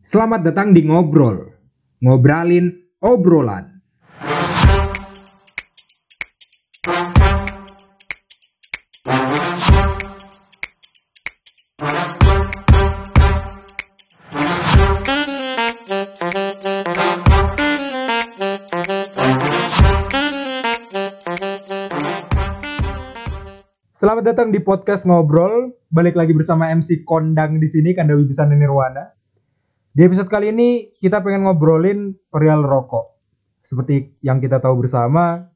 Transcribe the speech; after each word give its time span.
Selamat 0.00 0.40
datang 0.40 0.72
di 0.72 0.80
Ngobrol. 0.80 1.44
Ngobralin 2.00 2.72
obrolan. 3.04 3.84
Selamat 23.92 24.24
datang 24.24 24.48
di 24.48 24.64
podcast 24.64 25.04
Ngobrol. 25.04 25.76
Balik 25.92 26.16
lagi 26.16 26.32
bersama 26.32 26.72
MC 26.72 27.04
Kondang 27.04 27.60
di 27.60 27.68
sini 27.68 27.92
Kandawi 27.92 28.24
Pisana 28.24 28.56
Nirwana. 28.56 29.19
Di 29.90 30.06
episode 30.06 30.30
kali 30.30 30.54
ini 30.54 30.94
kita 31.02 31.18
pengen 31.18 31.50
ngobrolin 31.50 32.14
perihal 32.30 32.62
rokok. 32.62 33.18
Seperti 33.66 34.14
yang 34.22 34.38
kita 34.38 34.62
tahu 34.62 34.86
bersama, 34.86 35.50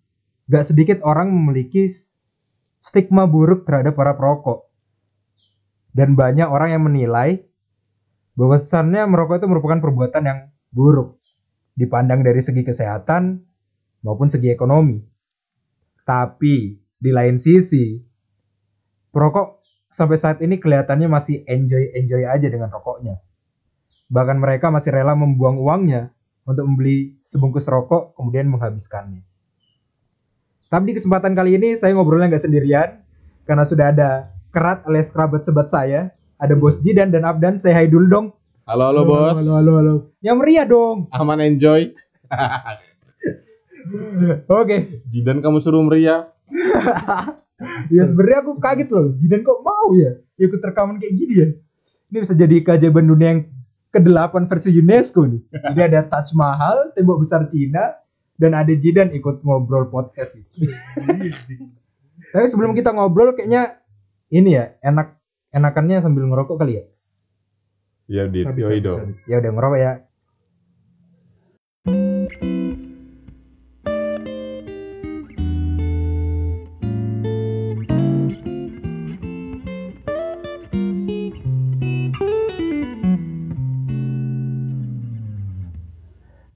gak 0.50 0.66
sedikit 0.66 1.06
orang 1.06 1.30
memiliki 1.30 1.86
stigma 2.82 3.30
buruk 3.30 3.62
terhadap 3.62 3.94
para 3.94 4.18
perokok. 4.18 4.66
Dan 5.94 6.18
banyak 6.18 6.50
orang 6.50 6.74
yang 6.74 6.82
menilai 6.82 7.46
bahwasannya 8.34 9.06
merokok 9.06 9.38
itu 9.38 9.46
merupakan 9.46 9.78
perbuatan 9.78 10.22
yang 10.26 10.38
buruk 10.74 11.14
dipandang 11.78 12.26
dari 12.26 12.42
segi 12.42 12.66
kesehatan 12.66 13.38
maupun 14.02 14.34
segi 14.34 14.50
ekonomi. 14.50 14.98
Tapi 16.02 16.74
di 16.98 17.10
lain 17.14 17.38
sisi, 17.38 18.02
perokok 19.14 19.62
sampai 19.94 20.18
saat 20.18 20.42
ini 20.42 20.58
kelihatannya 20.58 21.06
masih 21.06 21.46
enjoy-enjoy 21.46 22.26
aja 22.26 22.50
dengan 22.50 22.74
rokoknya. 22.74 23.22
Bahkan 24.14 24.38
mereka 24.38 24.70
masih 24.70 24.94
rela 24.94 25.18
membuang 25.18 25.58
uangnya 25.58 26.14
untuk 26.46 26.70
membeli 26.70 27.18
sebungkus 27.26 27.66
rokok 27.66 28.14
kemudian 28.14 28.46
menghabiskannya. 28.46 29.26
Tapi 30.70 30.84
di 30.86 30.94
kesempatan 30.94 31.34
kali 31.34 31.58
ini 31.58 31.74
saya 31.74 31.98
ngobrolnya 31.98 32.30
nggak 32.30 32.46
sendirian 32.46 33.02
karena 33.42 33.66
sudah 33.66 33.90
ada 33.90 34.30
kerat 34.54 34.86
alias 34.86 35.10
kerabat 35.10 35.42
sebat 35.42 35.66
saya. 35.66 36.14
Ada 36.38 36.54
Bos 36.54 36.78
Jidan 36.78 37.10
dan 37.10 37.26
Abdan. 37.26 37.58
Saya 37.58 37.82
hai 37.82 37.90
dulu 37.90 38.06
dong. 38.06 38.26
Halo 38.70 38.90
halo 38.90 39.02
bos. 39.02 39.38
Halo, 39.38 39.52
halo, 39.58 39.72
halo. 39.82 39.94
Yang 40.22 40.36
meriah 40.38 40.66
dong. 40.66 41.10
Aman 41.10 41.42
enjoy. 41.42 41.90
Oke. 44.62 45.02
Jidan 45.10 45.42
kamu 45.42 45.58
suruh 45.58 45.82
meriah. 45.82 46.30
Ya 47.86 48.02
sebenarnya 48.02 48.44
aku 48.44 48.58
kaget 48.58 48.90
loh. 48.90 49.14
Jidan 49.14 49.46
kok 49.46 49.62
mau 49.62 49.94
ya 49.94 50.18
ikut 50.42 50.58
rekaman 50.58 50.98
kayak 50.98 51.14
gini 51.14 51.34
ya. 51.38 51.48
Ini 52.10 52.18
bisa 52.18 52.34
jadi 52.34 52.66
keajaiban 52.66 53.06
dunia 53.06 53.28
yang 53.30 53.40
ke-8 53.94 54.50
versi 54.50 54.74
UNESCO 54.74 55.30
nih. 55.30 55.42
Jadi 55.70 55.80
ada 55.80 56.00
Taj 56.10 56.34
Mahal, 56.34 56.90
tembok 56.98 57.22
besar 57.22 57.46
Cina, 57.46 57.94
dan 58.34 58.52
ada 58.58 58.74
Jidan 58.74 59.14
ikut 59.14 59.46
ngobrol 59.46 59.86
podcast 59.88 60.42
itu. 60.42 60.66
Tapi 62.34 62.46
sebelum 62.50 62.74
kita 62.74 62.90
ngobrol 62.90 63.38
kayaknya 63.38 63.78
ini 64.34 64.58
ya 64.58 64.74
enak 64.82 65.14
enakannya 65.54 66.02
sambil 66.02 66.26
ngerokok 66.26 66.58
kali 66.58 66.82
ya. 66.82 66.84
Iya 68.10 68.22
Yoi 68.28 68.82
dong. 68.82 69.14
bisa. 69.14 69.30
Ya 69.30 69.38
udah 69.40 69.52
ngerokok 69.54 69.78
ya. 69.78 69.92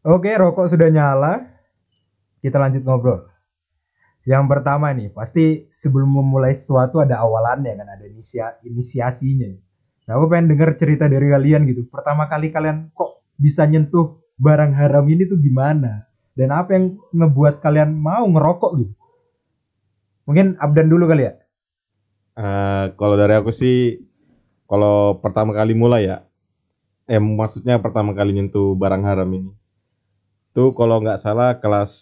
Oke, 0.08 0.32
rokok 0.32 0.72
sudah 0.72 0.88
nyala. 0.88 1.44
Kita 2.40 2.56
lanjut 2.56 2.80
ngobrol. 2.80 3.28
Yang 4.24 4.44
pertama 4.48 4.88
nih, 4.96 5.12
pasti 5.12 5.68
sebelum 5.68 6.08
memulai 6.08 6.56
sesuatu 6.56 7.04
ada 7.04 7.20
awalannya 7.20 7.76
kan, 7.76 7.88
ada 7.92 8.04
inisia- 8.08 8.56
inisiasinya. 8.64 9.52
Nah, 10.08 10.12
aku 10.16 10.32
pengen 10.32 10.48
denger 10.56 10.80
cerita 10.80 11.04
dari 11.12 11.28
kalian 11.28 11.68
gitu. 11.68 11.84
Pertama 11.92 12.24
kali 12.24 12.48
kalian 12.48 12.88
kok 12.96 13.20
bisa 13.36 13.68
nyentuh 13.68 14.24
barang 14.40 14.72
haram 14.72 15.04
ini 15.12 15.28
tuh 15.28 15.36
gimana? 15.36 16.08
Dan 16.32 16.56
apa 16.56 16.72
yang 16.72 16.96
ngebuat 17.12 17.60
kalian 17.60 17.92
mau 17.92 18.24
ngerokok 18.24 18.70
gitu? 18.80 18.94
Mungkin 20.24 20.56
Abdan 20.56 20.88
dulu 20.88 21.04
kali 21.04 21.28
ya? 21.28 21.36
Eh, 22.38 22.84
kalau 22.96 23.16
dari 23.18 23.34
aku 23.36 23.52
sih, 23.52 23.98
kalau 24.70 25.20
pertama 25.20 25.52
kali 25.52 25.76
mulai 25.76 26.08
ya, 26.08 26.24
eh 27.10 27.18
maksudnya 27.18 27.76
pertama 27.82 28.14
kali 28.14 28.30
nyentuh 28.36 28.78
barang 28.78 29.02
haram 29.02 29.26
ini, 29.34 29.50
tuh 30.52 30.72
kalau 30.76 31.00
nggak 31.00 31.20
salah 31.20 31.56
kelas 31.58 31.92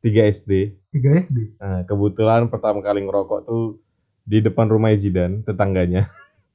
3 0.00 0.30
SD. 0.30 0.52
3 0.94 1.22
SD. 1.22 1.38
Nah, 1.58 1.82
kebetulan 1.82 2.46
pertama 2.46 2.78
kali 2.84 3.02
ngerokok 3.02 3.40
tuh 3.46 3.82
di 4.26 4.42
depan 4.42 4.70
rumah 4.70 4.94
Jidan, 4.94 5.42
tetangganya. 5.46 6.10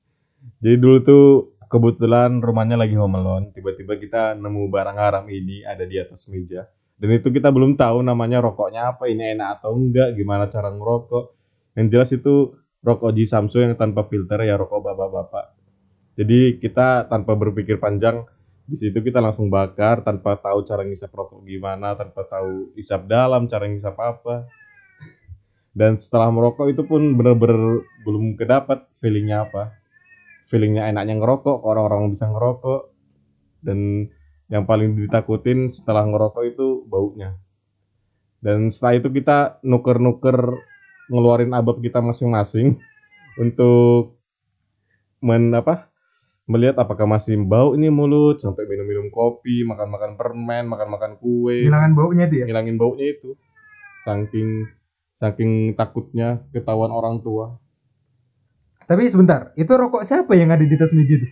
Jadi 0.64 0.76
dulu 0.80 0.98
tuh 1.04 1.26
kebetulan 1.72 2.44
rumahnya 2.44 2.76
lagi 2.76 3.00
home 3.00 3.16
alone, 3.16 3.56
tiba-tiba 3.56 3.96
kita 3.96 4.36
nemu 4.36 4.68
barang 4.68 4.98
haram 5.00 5.26
ini 5.32 5.64
ada 5.64 5.88
di 5.88 5.96
atas 5.96 6.28
meja. 6.28 6.68
Dan 7.00 7.18
itu 7.18 7.34
kita 7.34 7.50
belum 7.50 7.80
tahu 7.80 8.06
namanya 8.06 8.44
rokoknya 8.44 8.94
apa, 8.94 9.10
ini 9.10 9.34
enak 9.34 9.58
atau 9.58 9.74
enggak, 9.74 10.14
gimana 10.14 10.46
cara 10.52 10.70
ngerokok. 10.70 11.26
Yang 11.80 11.88
jelas 11.90 12.10
itu 12.14 12.36
rokok 12.84 13.12
G 13.16 13.26
Samsung 13.26 13.74
yang 13.74 13.76
tanpa 13.80 14.06
filter 14.06 14.44
ya 14.46 14.60
rokok 14.60 14.86
bapak-bapak. 14.86 15.58
Jadi 16.20 16.60
kita 16.60 17.08
tanpa 17.08 17.34
berpikir 17.40 17.80
panjang 17.80 18.28
di 18.66 18.76
situ 18.80 19.00
kita 19.04 19.20
langsung 19.20 19.52
bakar 19.52 20.06
tanpa 20.06 20.40
tahu 20.40 20.64
cara 20.64 20.88
ngisap 20.88 21.12
rokok 21.12 21.44
gimana, 21.44 21.98
tanpa 21.98 22.24
tahu 22.24 22.72
isap 22.80 23.10
dalam, 23.10 23.50
cara 23.50 23.68
ngisap 23.68 23.96
apa. 24.00 24.48
Dan 25.72 26.00
setelah 26.00 26.28
merokok 26.32 26.68
itu 26.72 26.84
pun 26.84 27.16
bener-bener 27.16 27.84
belum 28.04 28.36
kedapat 28.36 28.88
feelingnya 29.00 29.48
apa. 29.48 29.76
Feelingnya 30.52 30.92
enaknya 30.92 31.20
ngerokok, 31.20 31.64
orang-orang 31.64 32.12
bisa 32.12 32.28
ngerokok. 32.28 32.82
Dan 33.64 34.08
yang 34.52 34.68
paling 34.68 35.00
ditakutin 35.00 35.72
setelah 35.72 36.04
ngerokok 36.08 36.44
itu 36.44 36.84
baunya. 36.88 37.40
Dan 38.42 38.74
setelah 38.74 39.00
itu 39.00 39.08
kita 39.14 39.62
nuker-nuker 39.64 40.60
ngeluarin 41.12 41.52
abab 41.52 41.80
kita 41.84 42.00
masing-masing 42.00 42.80
untuk 43.36 44.16
men 45.22 45.54
apa 45.54 45.91
melihat 46.52 46.76
apakah 46.84 47.08
masih 47.08 47.40
bau 47.40 47.72
ini 47.74 47.88
mulut 47.88 48.44
sampai 48.44 48.68
minum-minum 48.68 49.08
kopi, 49.08 49.64
makan-makan 49.64 50.20
permen, 50.20 50.68
makan-makan 50.68 51.16
kue, 51.18 51.64
Hilangan 51.64 51.96
baunya 51.96 52.28
itu 52.28 52.44
ya? 52.44 52.46
ngilangin 52.52 52.76
baunya 52.76 53.08
itu. 53.16 53.40
Saking 54.04 54.68
saking 55.16 55.52
takutnya 55.80 56.44
ketahuan 56.52 56.92
orang 56.92 57.24
tua. 57.24 57.56
Tapi 58.84 59.08
sebentar, 59.08 59.56
itu 59.56 59.72
rokok 59.72 60.04
siapa 60.04 60.36
yang 60.36 60.52
ada 60.52 60.68
di 60.68 60.76
atas 60.76 60.92
meja 60.92 61.16
itu? 61.16 61.28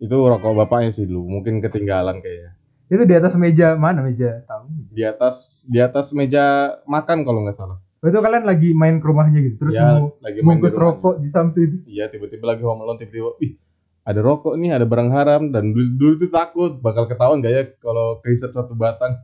Itu 0.00 0.16
rokok 0.16 0.56
bapaknya 0.56 0.96
sih 0.96 1.04
dulu, 1.04 1.28
mungkin 1.28 1.60
ketinggalan 1.60 2.24
kayaknya. 2.24 2.56
Itu 2.86 3.02
di 3.04 3.14
atas 3.18 3.34
meja 3.36 3.74
mana 3.74 4.00
meja? 4.00 4.46
Tahu. 4.46 4.94
Di 4.94 5.02
atas 5.02 5.66
di 5.66 5.82
atas 5.82 6.14
meja 6.14 6.78
makan 6.86 7.26
kalau 7.26 7.44
nggak 7.44 7.58
salah. 7.58 7.82
Oh, 8.04 8.08
Itu 8.08 8.22
kalian 8.22 8.46
lagi 8.46 8.70
main 8.70 9.02
ke 9.02 9.06
rumahnya 9.10 9.42
gitu, 9.42 9.56
terus 9.66 9.74
Ya, 9.74 9.98
mau 9.98 10.14
lagi 10.22 10.38
bungkus 10.38 10.78
rokok 10.78 11.18
di 11.18 11.26
Samsu 11.26 11.66
itu. 11.66 11.76
Iya, 11.90 12.06
tiba-tiba 12.06 12.54
lagi 12.54 12.62
home 12.62 12.86
alone 12.86 13.02
tiba-tiba, 13.02 13.34
ih, 13.42 13.58
ada 14.06 14.20
rokok 14.22 14.54
nih, 14.54 14.70
ada 14.70 14.86
barang 14.86 15.10
haram 15.10 15.42
dan 15.50 15.74
dulu, 15.74 15.90
dulu 15.92 16.12
tuh 16.16 16.30
takut 16.30 16.78
bakal 16.78 17.04
ketahuan 17.04 17.42
gak 17.42 17.50
ya 17.50 17.62
kalau 17.76 18.22
kehisap 18.22 18.54
satu 18.54 18.72
batang. 18.72 19.18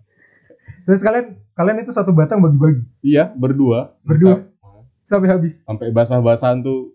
Terus 0.83 0.99
kalian 0.99 1.39
kalian 1.53 1.79
itu 1.81 1.91
satu 1.91 2.11
batang 2.11 2.43
bagi-bagi 2.43 2.83
Iya, 3.01 3.31
berdua. 3.31 3.95
Berdua? 4.03 4.43
Ngisap. 4.43 4.51
sampai 5.03 5.29
habis. 5.29 5.61
Sampai 5.63 5.91
basah-basahan 5.91 6.61
tuh 6.61 6.95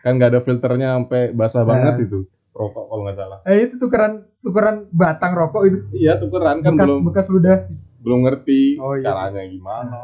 kan 0.00 0.14
nggak 0.14 0.30
ada 0.30 0.40
filternya 0.40 0.96
sampai 0.96 1.30
basah 1.30 1.62
Nah. 1.62 1.68
banget 1.68 2.06
itu 2.06 2.18
rokok 2.50 2.84
kalau 2.86 3.02
nggak 3.02 3.16
salah. 3.16 3.38
Eh 3.44 3.58
itu 3.62 3.74
tukeran 3.76 4.12
tukeran 4.38 4.76
batang 4.90 5.32
rokok 5.32 5.62
itu. 5.64 5.78
Iya, 5.92 6.16
tukeran 6.16 6.60
kan 6.60 6.72
bekas 6.74 6.86
belum 6.86 7.00
bekas 7.04 7.26
ludah. 7.28 7.56
belum 7.98 8.18
ngerti 8.22 8.76
Oh, 8.76 8.94
iya 8.94 9.00
sih. 9.00 9.06
caranya 9.06 9.42
gimana. 9.44 10.00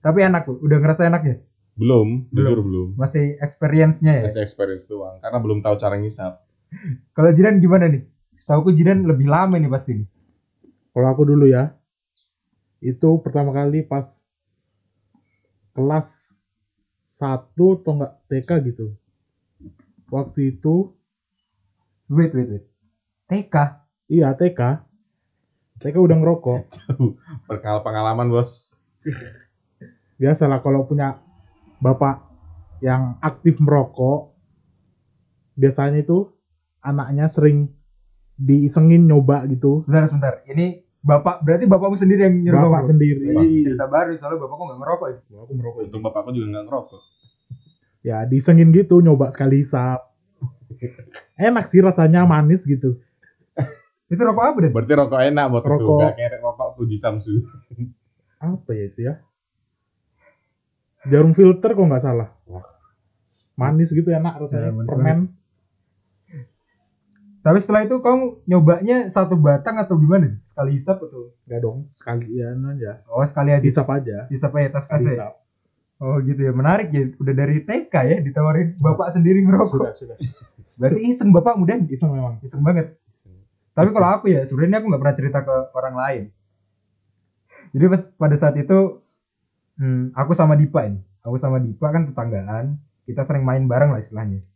Tapi 0.00 0.18
enak 0.22 0.42
tuh, 0.42 0.56
udah 0.58 0.78
ngerasa 0.78 1.02
enak 1.06 1.22
ya? 1.22 1.36
Belum, 1.72 2.28
Belum. 2.28 2.50
jujur 2.52 2.60
belum. 2.62 2.88
Masih 3.00 3.40
experience-nya 3.40 4.12
ya. 4.20 4.24
Masih 4.28 4.44
experience 4.44 4.84
doang 4.84 5.16
karena 5.18 5.38
belum 5.40 5.58
tahu 5.64 5.74
cara 5.80 5.96
ngisap. 5.96 6.40
Kalau 7.16 7.30
Jidan 7.32 7.58
gimana 7.58 7.88
nih? 7.88 8.04
Setauku 8.32 8.72
Jidan 8.72 9.04
lebih 9.04 9.28
lama 9.28 9.56
nih 9.56 9.68
pasti 9.68 10.04
nih. 10.04 10.08
Kalau 10.92 11.08
aku 11.08 11.24
dulu 11.24 11.48
ya, 11.48 11.72
itu 12.78 13.08
pertama 13.24 13.52
kali 13.52 13.80
pas 13.80 14.04
kelas 15.72 16.36
1 17.08 17.48
atau 17.56 17.92
enggak 17.96 18.12
TK 18.28 18.50
gitu. 18.68 18.86
Waktu 20.08 20.52
itu, 20.52 20.92
Wait, 22.12 22.28
wait, 22.36 22.44
wait. 22.44 22.64
TK. 23.24 23.56
iya 24.12 24.36
TK. 24.36 24.60
TK 25.80 25.96
udah 25.96 26.16
ngerokok. 26.20 26.60
Perkal 27.48 27.80
pengalaman 27.80 28.28
bos. 28.28 28.76
Biasalah 30.20 30.60
kalau 30.60 30.84
punya 30.84 31.24
bapak 31.82 32.22
yang 32.78 33.18
aktif 33.18 33.58
merokok, 33.58 34.30
biasanya 35.54 36.00
itu 36.00 36.30
anaknya 36.78 37.26
sering 37.26 37.70
diisengin 38.34 39.06
nyoba 39.06 39.46
gitu 39.46 39.82
Sebentar, 39.86 40.06
sebentar. 40.08 40.34
Ini 40.46 40.82
bapak 40.98 41.42
berarti 41.42 41.66
bapakmu 41.66 41.94
sendiri 41.94 42.26
yang 42.26 42.34
nyuruh 42.40 42.70
bapak 42.70 42.82
sendiri 42.86 43.34
Wah, 43.34 43.42
cerita 43.42 43.86
baru 43.86 44.14
soalnya 44.14 44.38
bapakku 44.40 44.62
nggak 44.66 44.78
ngerokok 44.78 45.08
itu. 45.12 45.32
aku 45.36 45.52
merokok 45.54 45.80
itu 45.82 45.86
Untung 45.90 46.02
bapakku 46.02 46.30
juga 46.30 46.46
nggak 46.48 46.64
ngerokok. 46.66 47.00
ya 48.02 48.16
diisengin 48.26 48.70
gitu 48.70 48.98
nyoba 48.98 49.30
sekali 49.30 49.62
hisap 49.62 50.10
enak 51.36 51.66
sih 51.66 51.82
rasanya 51.82 52.22
manis 52.22 52.62
gitu 52.64 52.98
Itu 54.06 54.20
rokok 54.20 54.44
apa 54.44 54.58
deh? 54.60 54.70
Berarti 54.70 54.92
rokok 54.92 55.20
enak 55.24 55.44
buat 55.48 55.62
itu. 55.64 55.70
Rokok. 55.72 55.98
Gak 56.04 56.14
kayak 56.20 56.30
rokok 56.38 56.68
tuh 56.76 56.84
di 56.84 56.96
Samsu. 57.00 57.32
apa 58.36 58.70
ya 58.70 58.84
itu 58.84 59.00
ya 59.06 59.14
jarum 61.08 61.32
filter 61.34 61.74
kok 61.74 61.86
nggak 61.86 62.04
salah. 62.04 62.28
Manis 63.58 63.92
gitu 63.92 64.08
enak 64.10 64.38
rasanya. 64.42 64.68
Ya, 64.68 64.72
manis 64.72 64.88
permen. 64.90 65.18
Tapi 67.42 67.58
setelah 67.58 67.82
itu 67.82 67.98
kamu 67.98 68.46
nyobanya 68.46 69.10
satu 69.10 69.34
batang 69.34 69.74
atau 69.82 69.98
gimana? 69.98 70.38
Sekali 70.46 70.78
hisap 70.78 71.02
atau? 71.02 71.34
nggak 71.50 71.60
dong 71.60 71.90
sekalian 71.90 72.62
aja. 72.70 73.02
Oh 73.10 73.26
sekali 73.26 73.50
aja. 73.50 73.64
hisap 73.66 73.90
aja. 73.90 74.30
Hisap 74.30 74.54
aja 74.54 74.78
sekali 74.78 75.10
tes 75.10 75.18
ya. 75.18 75.34
Oh 76.02 76.22
gitu 76.22 76.38
ya, 76.38 76.54
menarik 76.54 76.94
ya. 76.94 77.10
Udah 77.18 77.34
dari 77.34 77.66
TK 77.66 77.94
ya 77.94 78.18
ditawarin 78.22 78.78
bapak 78.78 79.10
sendiri 79.10 79.42
ngerokok. 79.42 79.74
sudah 79.74 79.94
sudah. 79.98 80.16
Berarti 80.78 81.00
iseng 81.02 81.34
bapak 81.34 81.58
mudah. 81.58 81.82
Iseng 81.90 82.14
memang. 82.14 82.38
Iseng 82.46 82.62
banget. 82.62 82.94
Tapi 83.74 83.88
kalau 83.90 84.08
aku 84.14 84.30
ya 84.30 84.46
sebenarnya 84.46 84.78
aku 84.78 84.86
nggak 84.94 85.02
pernah 85.02 85.16
cerita 85.18 85.38
ke 85.42 85.54
orang 85.74 85.94
lain. 85.98 86.22
Jadi 87.74 87.84
pas 87.90 88.02
pada 88.22 88.36
saat 88.38 88.54
itu 88.54 89.02
hmm, 89.82 90.14
aku 90.14 90.32
sama 90.38 90.54
Dipa 90.54 90.86
ini, 90.86 91.02
aku 91.26 91.34
sama 91.34 91.58
Dipa 91.58 91.90
kan 91.90 92.06
tetanggaan, 92.06 92.78
kita 93.02 93.26
sering 93.26 93.42
main 93.42 93.66
bareng 93.66 93.90
lah 93.90 93.98
istilahnya. 93.98 94.46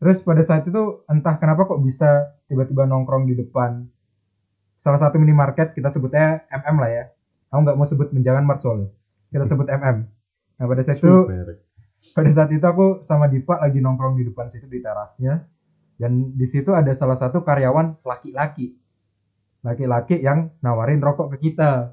Terus 0.00 0.20
pada 0.20 0.44
saat 0.44 0.68
itu 0.68 1.04
entah 1.08 1.40
kenapa 1.40 1.64
kok 1.64 1.80
bisa 1.80 2.36
tiba-tiba 2.48 2.84
nongkrong 2.84 3.28
di 3.28 3.36
depan 3.36 3.88
salah 4.80 4.96
satu 4.96 5.20
minimarket 5.20 5.76
kita 5.76 5.92
sebutnya 5.92 6.44
MM 6.48 6.76
lah 6.80 6.90
ya. 6.92 7.04
Aku 7.52 7.60
nggak 7.64 7.76
mau 7.76 7.84
sebut 7.84 8.08
menjangan 8.12 8.44
soalnya. 8.60 8.88
Kita 9.28 9.44
sebut 9.44 9.68
MM. 9.68 9.96
Nah 10.56 10.64
pada 10.64 10.80
saat 10.84 11.00
itu 11.00 11.14
pada 12.16 12.30
saat 12.32 12.48
itu 12.48 12.64
aku 12.64 13.04
sama 13.04 13.28
Dipa 13.28 13.60
lagi 13.60 13.84
nongkrong 13.84 14.16
di 14.16 14.24
depan 14.24 14.48
situ 14.48 14.64
di 14.68 14.80
terasnya 14.80 15.44
dan 16.00 16.32
di 16.32 16.46
situ 16.48 16.72
ada 16.72 16.88
salah 16.96 17.16
satu 17.16 17.44
karyawan 17.44 18.00
laki-laki 18.08 18.72
laki-laki 19.60 20.24
yang 20.24 20.48
nawarin 20.64 21.04
rokok 21.04 21.36
ke 21.36 21.52
kita 21.52 21.92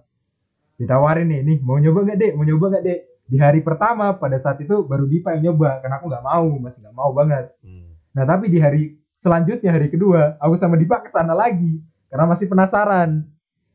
ditawarin 0.77 1.27
nih 1.27 1.41
nih 1.41 1.57
mau 1.65 1.81
nyoba 1.81 2.13
gak 2.13 2.17
dek? 2.21 2.31
Mau 2.37 2.45
nyoba 2.45 2.77
gak 2.77 2.83
dek? 2.85 2.99
Di 3.27 3.37
hari 3.41 3.59
pertama 3.59 4.15
pada 4.15 4.39
saat 4.39 4.61
itu 4.63 4.87
baru 4.87 5.03
Dipa 5.03 5.35
yang 5.35 5.51
nyoba 5.51 5.83
karena 5.83 5.99
aku 5.99 6.07
nggak 6.07 6.23
mau 6.23 6.47
masih 6.63 6.79
nggak 6.87 6.95
mau 6.95 7.11
banget. 7.11 7.51
Hmm. 7.59 7.91
nah 8.15 8.23
tapi 8.23 8.47
di 8.47 8.57
hari 8.57 8.95
selanjutnya 9.19 9.75
hari 9.75 9.91
kedua 9.91 10.39
aku 10.39 10.55
sama 10.55 10.79
Dipa 10.79 11.03
ke 11.03 11.11
sana 11.11 11.35
lagi 11.35 11.83
karena 12.07 12.23
masih 12.23 12.47
penasaran. 12.47 13.27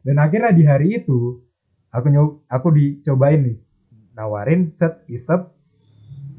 Dan 0.03 0.17
akhirnya 0.19 0.57
di 0.57 0.65
hari 0.65 0.89
itu 1.05 1.45
aku 1.93 2.07
nyob 2.09 2.49
aku 2.49 2.73
dicobain 2.73 3.45
nih. 3.45 3.57
Nawarin 4.17 4.73
set 4.73 5.05
isep. 5.13 5.53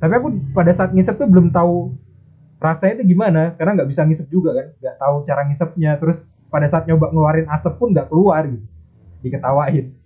Tapi 0.01 0.13
aku 0.17 0.33
pada 0.57 0.73
saat 0.73 0.91
ngisep 0.97 1.15
tuh 1.15 1.29
belum 1.29 1.53
tahu 1.53 1.93
rasanya 2.57 3.03
itu 3.03 3.13
gimana 3.13 3.53
karena 3.55 3.77
nggak 3.77 3.89
bisa 3.93 4.03
ngisep 4.09 4.27
juga 4.33 4.57
kan 4.57 4.67
nggak 4.81 4.95
tahu 4.97 5.15
cara 5.21 5.41
ngisepnya. 5.45 6.01
Terus 6.01 6.25
pada 6.49 6.65
saat 6.65 6.89
nyoba 6.89 7.13
ngeluarin 7.13 7.45
asap 7.53 7.77
pun 7.77 7.93
nggak 7.93 8.09
keluar 8.09 8.41
gitu 8.49 8.65
diketawain 9.23 10.02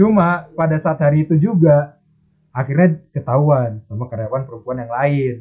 cuma 0.00 0.48
pada 0.56 0.80
saat 0.80 0.96
hari 1.04 1.28
itu 1.28 1.36
juga 1.36 2.00
akhirnya 2.56 3.04
ketahuan 3.12 3.84
sama 3.84 4.08
karyawan 4.08 4.48
perempuan 4.48 4.80
yang 4.80 4.92
lain. 4.92 5.36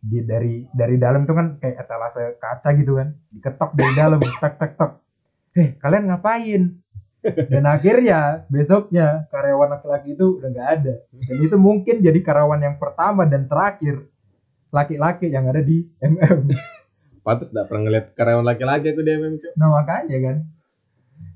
Di 0.00 0.24
dari 0.24 0.64
dari 0.72 0.96
dalam 0.96 1.28
tuh 1.28 1.36
kan 1.36 1.46
kayak 1.60 1.84
etalase 1.84 2.40
kaca 2.40 2.72
gitu 2.72 2.96
kan. 2.96 3.12
Diketok 3.28 3.76
dari 3.76 3.92
dalam 3.92 4.16
tek 4.24 4.56
tek 4.56 4.72
tek. 4.80 4.92
Eh 5.52 5.68
kalian 5.76 6.08
ngapain? 6.08 6.80
Dan 7.20 7.68
akhirnya 7.68 8.48
besoknya 8.48 9.28
karyawan 9.28 9.76
laki-laki 9.76 10.16
itu 10.16 10.40
udah 10.40 10.48
nggak 10.48 10.68
ada. 10.80 10.94
Dan 11.12 11.36
itu 11.44 11.56
mungkin 11.60 12.00
jadi 12.00 12.16
karyawan 12.24 12.64
yang 12.64 12.76
pertama 12.80 13.28
dan 13.28 13.44
terakhir 13.44 14.08
laki-laki 14.72 15.28
yang 15.28 15.44
ada 15.44 15.60
di 15.60 15.84
MM 16.00 16.48
Pantes 17.20 17.52
gak 17.52 17.68
pernah 17.68 17.84
ngeliat 17.84 18.06
karyawan 18.16 18.46
laki-laki 18.46 18.96
aku 18.96 19.04
di 19.04 19.12
MM, 19.12 19.34
nah 19.54 19.68
makanya 19.68 20.16
kan. 20.24 20.36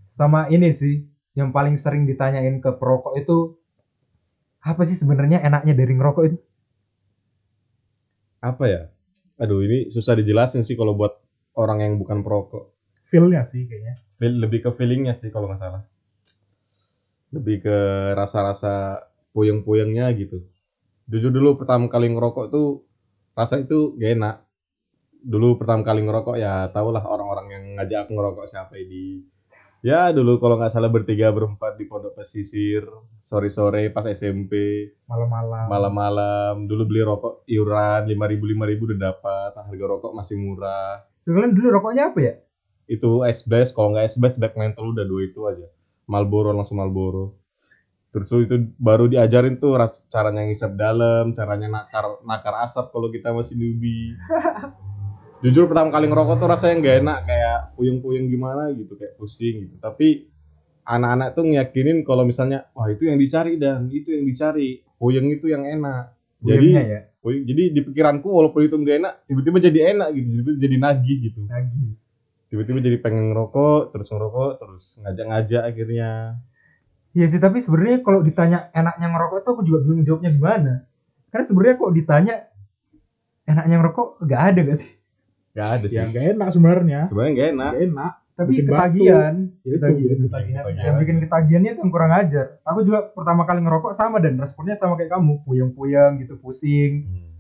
Sama 0.09 0.49
ini 0.49 0.73
sih 0.73 1.05
yang 1.39 1.51
paling 1.57 1.77
sering 1.79 2.03
ditanyain 2.11 2.57
ke 2.65 2.71
perokok 2.81 3.15
itu 3.23 3.39
apa 4.65 4.83
sih 4.89 4.97
sebenarnya 4.99 5.39
enaknya 5.47 5.75
dari 5.79 5.93
ngerokok 5.95 6.25
itu 6.29 6.37
Apa 8.51 8.65
ya? 8.71 8.83
Aduh, 9.43 9.61
ini 9.67 9.79
susah 9.91 10.15
dijelasin 10.21 10.63
sih 10.69 10.77
kalau 10.79 10.95
buat 10.95 11.13
orang 11.59 11.79
yang 11.85 11.95
bukan 12.01 12.23
perokok. 12.23 12.65
feelnya 13.11 13.43
sih 13.47 13.63
kayaknya 13.71 13.95
Feel- 14.19 14.41
lebih 14.43 14.59
ke 14.65 14.71
feelingnya 14.75 15.15
sih 15.15 15.31
kalau 15.35 15.47
nggak 15.49 15.61
salah. 15.63 15.83
Lebih 17.35 17.57
ke 17.67 17.77
rasa-rasa 18.15 19.03
puyeng-puyengnya 19.35 20.07
gitu. 20.15 20.39
Jujur 21.11 21.33
dulu 21.35 21.51
pertama 21.61 21.87
kali 21.91 22.09
ngerokok 22.15 22.47
tuh 22.55 22.67
rasa 23.39 23.61
itu 23.65 23.97
gak 23.99 24.13
enak. 24.19 24.37
Dulu 25.25 25.49
pertama 25.61 25.83
kali 25.89 26.01
ngerokok 26.07 26.37
ya 26.39 26.69
tau 26.75 26.89
lah 26.95 27.05
orang-orang 27.05 27.47
yang 27.55 27.65
ngajak 27.79 27.99
aku 28.07 28.13
ngerokok 28.17 28.47
siapa 28.51 28.75
ini. 28.79 29.25
Ya 29.85 30.09
dulu 30.17 30.41
kalau 30.41 30.57
nggak 30.57 30.73
salah 30.73 30.89
bertiga 30.89 31.29
berempat 31.29 31.77
di 31.77 31.85
pondok 31.85 32.17
pesisir 32.17 32.89
sore-sore 33.21 33.93
pas 33.93 34.09
SMP 34.09 34.53
malam-malam. 35.05 35.69
Malam-malam. 35.69 36.55
Dulu 36.65 36.89
beli 36.89 37.05
rokok 37.05 37.45
iuran 37.45 38.09
lima 38.09 38.25
ribu 38.25 38.49
lima 38.49 38.65
ribu 38.65 38.89
udah 38.89 39.13
dapat. 39.13 39.53
Harga 39.53 39.85
rokok 39.85 40.17
masih 40.17 40.41
murah. 40.41 41.05
Kalian 41.29 41.53
dulu 41.53 41.69
rokoknya 41.69 42.17
apa 42.17 42.19
ya? 42.25 42.35
Itu 42.89 43.29
es 43.29 43.45
blast 43.45 43.77
kalau 43.77 43.93
nggak 43.93 44.09
es 44.09 44.17
blast 44.17 44.41
black 44.41 44.57
menthol 44.57 44.97
udah 44.97 45.05
dua 45.05 45.21
itu 45.29 45.45
aja. 45.45 45.69
Marlboro 46.09 46.57
langsung 46.57 46.81
Marlboro. 46.81 47.37
Terus 48.09 48.33
itu 48.41 48.57
baru 48.81 49.05
diajarin 49.05 49.61
tuh 49.61 49.77
caranya 50.09 50.49
ngisap 50.49 50.81
dalam 50.81 51.37
caranya 51.37 51.69
nakar 51.69 52.25
nakar 52.25 52.65
asap 52.65 52.89
kalau 52.89 53.13
kita 53.13 53.37
masih 53.37 53.53
newbie 53.61 54.17
jujur 55.43 55.67
pertama 55.67 55.91
kali 55.91 56.07
ngerokok 56.07 56.37
tuh 56.39 56.49
rasanya 56.51 56.75
nggak 56.79 56.97
enak 57.03 57.19
kayak 57.27 57.59
puyeng-puyeng 57.75 58.27
gimana 58.31 58.71
gitu 58.77 58.95
kayak 58.95 59.19
pusing 59.19 59.67
gitu. 59.67 59.75
Tapi 59.83 60.31
anak-anak 60.85 61.29
tuh 61.35 61.45
ngiyakinin 61.49 62.05
kalau 62.05 62.29
misalnya 62.29 62.69
wah 62.77 62.87
itu 62.93 63.09
yang 63.09 63.19
dicari 63.19 63.59
dan. 63.59 63.91
Itu 63.91 64.15
yang 64.15 64.29
dicari. 64.29 64.85
Puyeng 65.01 65.27
itu 65.33 65.51
yang 65.51 65.67
enak. 65.67 66.15
Jadi 66.45 66.67
ya? 66.77 67.09
puyeng, 67.25 67.49
jadi 67.49 67.63
di 67.73 67.81
pikiranku 67.81 68.29
walaupun 68.29 68.69
itu 68.69 68.77
nggak 68.77 68.97
enak 69.01 69.15
tiba-tiba 69.25 69.59
jadi 69.65 69.79
enak 69.97 70.09
gitu 70.13 70.27
tiba-tiba 70.29 70.61
jadi 70.61 70.77
nagih 70.77 71.17
gitu. 71.25 71.39
Lagi 71.49 72.05
tiba-tiba 72.55 72.79
jadi 72.87 72.99
pengen 73.03 73.35
ngerokok 73.35 73.91
terus 73.91 74.09
ngerokok 74.15 74.51
terus 74.63 74.85
ngajak-ngajak 75.03 75.63
akhirnya. 75.75 76.39
Iya 77.15 77.27
sih, 77.31 77.43
tapi 77.43 77.59
sebenarnya 77.63 78.03
kalau 78.03 78.23
ditanya 78.23 78.71
enaknya 78.75 79.11
ngerokok 79.11 79.39
tuh 79.43 79.51
aku 79.59 79.63
juga 79.67 79.87
bingung 79.87 80.07
jawabnya 80.07 80.31
gimana. 80.31 80.75
Karena 81.31 81.45
sebenarnya 81.47 81.75
kok 81.83 81.93
ditanya 81.95 82.35
enaknya 83.47 83.75
ngerokok? 83.83 84.09
Gak 84.27 84.43
ada 84.55 84.61
gak 84.67 84.79
sih? 84.79 84.91
Nggak 85.55 85.69
ada 85.71 85.87
sih 85.87 85.97
ya 85.97 86.05
nggak 86.11 86.25
enak 86.35 86.49
sebenarnya 86.51 87.01
sebenarnya 87.07 87.33
nggak 87.33 87.49
enak 87.55 87.73
nggak 87.73 87.87
enak 87.89 88.13
Tapi 88.35 88.51
Bikin 88.51 88.67
ketagihan, 88.67 89.35
ya 89.63 89.71
itu 89.71 89.79
Ketagihan. 89.79 89.95
bikin 89.95 90.23
ketagihannya 90.27 90.83
yang 90.83 90.97
bikin 90.99 91.19
ketagihannya 91.23 91.71
itu 91.71 91.81
yang 91.87 91.93
kurang 91.95 92.13
ajar. 92.19 92.47
Aku 92.67 92.83
juga 92.83 92.99
pertama 93.15 93.47
kali 93.47 93.63
ngerokok 93.63 93.95
sama 93.95 94.19
dan 94.19 94.35
responnya 94.43 94.75
sama 94.75 94.99
kayak 94.99 95.15
kamu, 95.15 95.47
puyeng-puyeng 95.47 96.19
gitu, 96.19 96.35
pusing. 96.43 97.07
Hmm. 97.07 97.31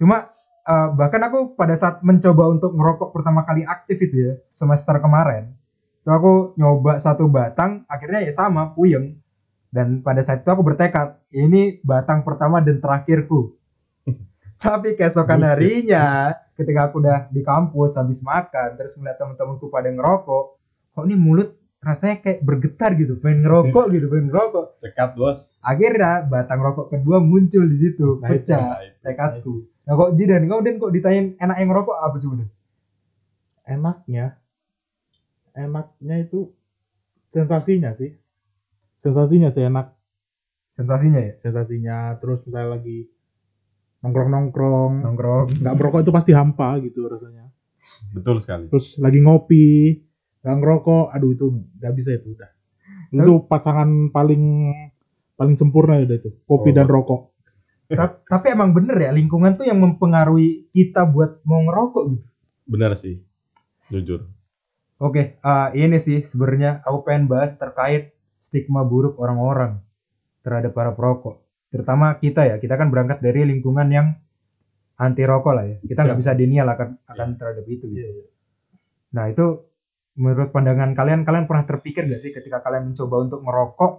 Cuma 0.00 0.32
eh, 0.64 0.88
bahkan 0.96 1.20
aku 1.20 1.52
pada 1.52 1.76
saat 1.76 2.00
mencoba 2.00 2.48
untuk 2.48 2.72
ngerokok 2.72 3.12
pertama 3.12 3.44
kali 3.44 3.60
aktif 3.60 4.00
itu 4.00 4.16
ya, 4.16 4.32
semester 4.48 4.96
kemarin, 5.04 5.52
itu 6.00 6.08
aku 6.08 6.56
nyoba 6.56 6.96
satu 6.96 7.28
batang, 7.28 7.84
akhirnya 7.84 8.24
ya 8.24 8.32
sama, 8.32 8.72
puyeng. 8.72 9.20
Dan 9.68 10.00
pada 10.00 10.24
saat 10.24 10.40
itu 10.40 10.48
aku 10.48 10.64
bertekad, 10.64 11.28
ini 11.28 11.76
batang 11.84 12.24
pertama 12.24 12.64
dan 12.64 12.80
terakhirku. 12.80 13.52
Tapi 14.58 14.98
keesokan 14.98 15.46
harinya, 15.46 16.34
ketika 16.58 16.90
aku 16.90 16.98
udah 16.98 17.30
di 17.30 17.46
kampus 17.46 17.94
habis 17.94 18.18
makan, 18.26 18.74
terus 18.74 18.98
ngeliat 18.98 19.14
teman-temanku 19.14 19.70
pada 19.70 19.86
ngerokok, 19.86 20.44
kok 20.98 21.04
ini 21.06 21.14
mulut 21.14 21.54
rasanya 21.78 22.18
kayak 22.18 22.42
bergetar 22.42 22.98
gitu, 22.98 23.22
pengen 23.22 23.46
ngerokok 23.46 23.86
gitu, 23.94 24.10
pengen 24.10 24.34
ngerokok. 24.34 24.82
cekat 24.82 25.14
bos 25.14 25.62
Akhirnya 25.62 26.26
batang 26.26 26.58
rokok 26.58 26.90
kedua 26.90 27.22
muncul 27.22 27.70
di 27.70 27.76
situ, 27.78 28.18
Nah, 28.18 28.28
pecah 28.34 28.58
Nah, 28.58 28.98
tekadku. 28.98 29.62
Nah 29.86 29.94
kok 29.94 30.10
Jidan, 30.18 30.50
kau 30.50 30.60
Dan 30.60 30.74
kok 30.82 30.90
ditanyain 30.90 31.38
enak 31.38 31.56
yang 31.62 31.68
ngerokok 31.70 31.96
apa 32.02 32.16
coba 32.18 32.34
Dan? 32.42 32.50
enaknya 33.68 34.26
enaknya 35.52 36.16
itu 36.24 36.50
sensasinya 37.28 37.92
sih 37.92 38.16
sensasinya 38.96 39.52
sih 39.52 39.68
enak 39.68 39.92
Sensasinya 40.72 41.20
ya? 41.20 41.34
sensasinya 41.42 42.16
terus 42.16 42.40
misalnya 42.48 42.80
lagi 42.80 43.12
nongkrong 43.98 44.30
nongkrong 44.30 44.92
Nongkrong. 45.02 45.46
nggak 45.58 45.74
merokok 45.74 46.00
itu 46.02 46.12
pasti 46.12 46.30
hampa 46.32 46.78
gitu 46.78 47.06
rasanya 47.06 47.50
betul 48.12 48.38
sekali 48.38 48.66
terus 48.68 48.94
lagi 48.96 49.18
ngopi 49.18 49.98
nggak 50.40 50.56
ngerokok 50.56 51.04
aduh 51.10 51.30
itu 51.30 51.46
nggak 51.76 51.92
bisa 51.92 52.10
itu 52.14 52.32
udah 52.32 52.50
itu 53.10 53.32
pasangan 53.44 53.88
paling 54.08 54.70
paling 55.34 55.54
sempurna 55.54 55.98
udah 55.98 56.16
itu 56.16 56.30
kopi 56.44 56.70
Oh. 56.70 56.74
dan 56.74 56.86
rokok 56.86 57.22
Ta- 57.88 58.20
Tapi 58.20 58.52
emang 58.52 58.76
bener 58.76 59.00
ya, 59.00 59.08
lingkungan 59.08 59.56
tuh 59.56 59.64
yang 59.64 59.80
mempengaruhi 59.80 60.68
kita 60.68 61.08
buat 61.08 61.40
mau 61.40 61.56
ngerokok 61.58 62.02
gitu. 62.12 62.28
benar 62.66 62.92
sih 62.92 63.24
jujur 63.82 64.28
Oke, 64.98 65.38
ah, 65.40 65.70
ini 65.72 65.96
sih 65.96 66.20
sebenarnya 66.20 66.82
aku 66.82 67.00
pengen 67.02 67.30
bahas 67.30 67.54
terkait 67.54 68.12
stigma 68.36 68.82
buruk 68.82 69.14
orang-orang 69.16 69.78
terhadap 70.42 70.74
para 70.74 70.90
perokok. 70.90 71.38
Terutama 71.68 72.16
kita 72.16 72.48
ya, 72.48 72.56
kita 72.56 72.80
kan 72.80 72.88
berangkat 72.88 73.20
dari 73.20 73.44
lingkungan 73.44 73.88
yang 73.92 74.16
anti 74.98 75.22
rokok 75.22 75.52
lah 75.54 75.64
ya. 75.68 75.76
Kita 75.84 76.00
nggak 76.04 76.18
Ya. 76.18 76.20
bisa 76.20 76.32
denial 76.34 76.66
akan 76.68 76.88
akan 77.06 77.28
terhadap 77.36 77.64
itu. 77.68 77.86
Gitu. 77.86 78.24
Nah 79.14 79.28
itu 79.30 79.68
menurut 80.18 80.50
pandangan 80.50 80.96
kalian, 80.98 81.22
kalian 81.22 81.46
pernah 81.46 81.62
terpikir 81.62 82.08
gak 82.10 82.18
sih 82.18 82.34
ketika 82.34 82.58
kalian 82.58 82.90
mencoba 82.90 83.22
untuk 83.22 83.40
ngerokok, 83.46 83.92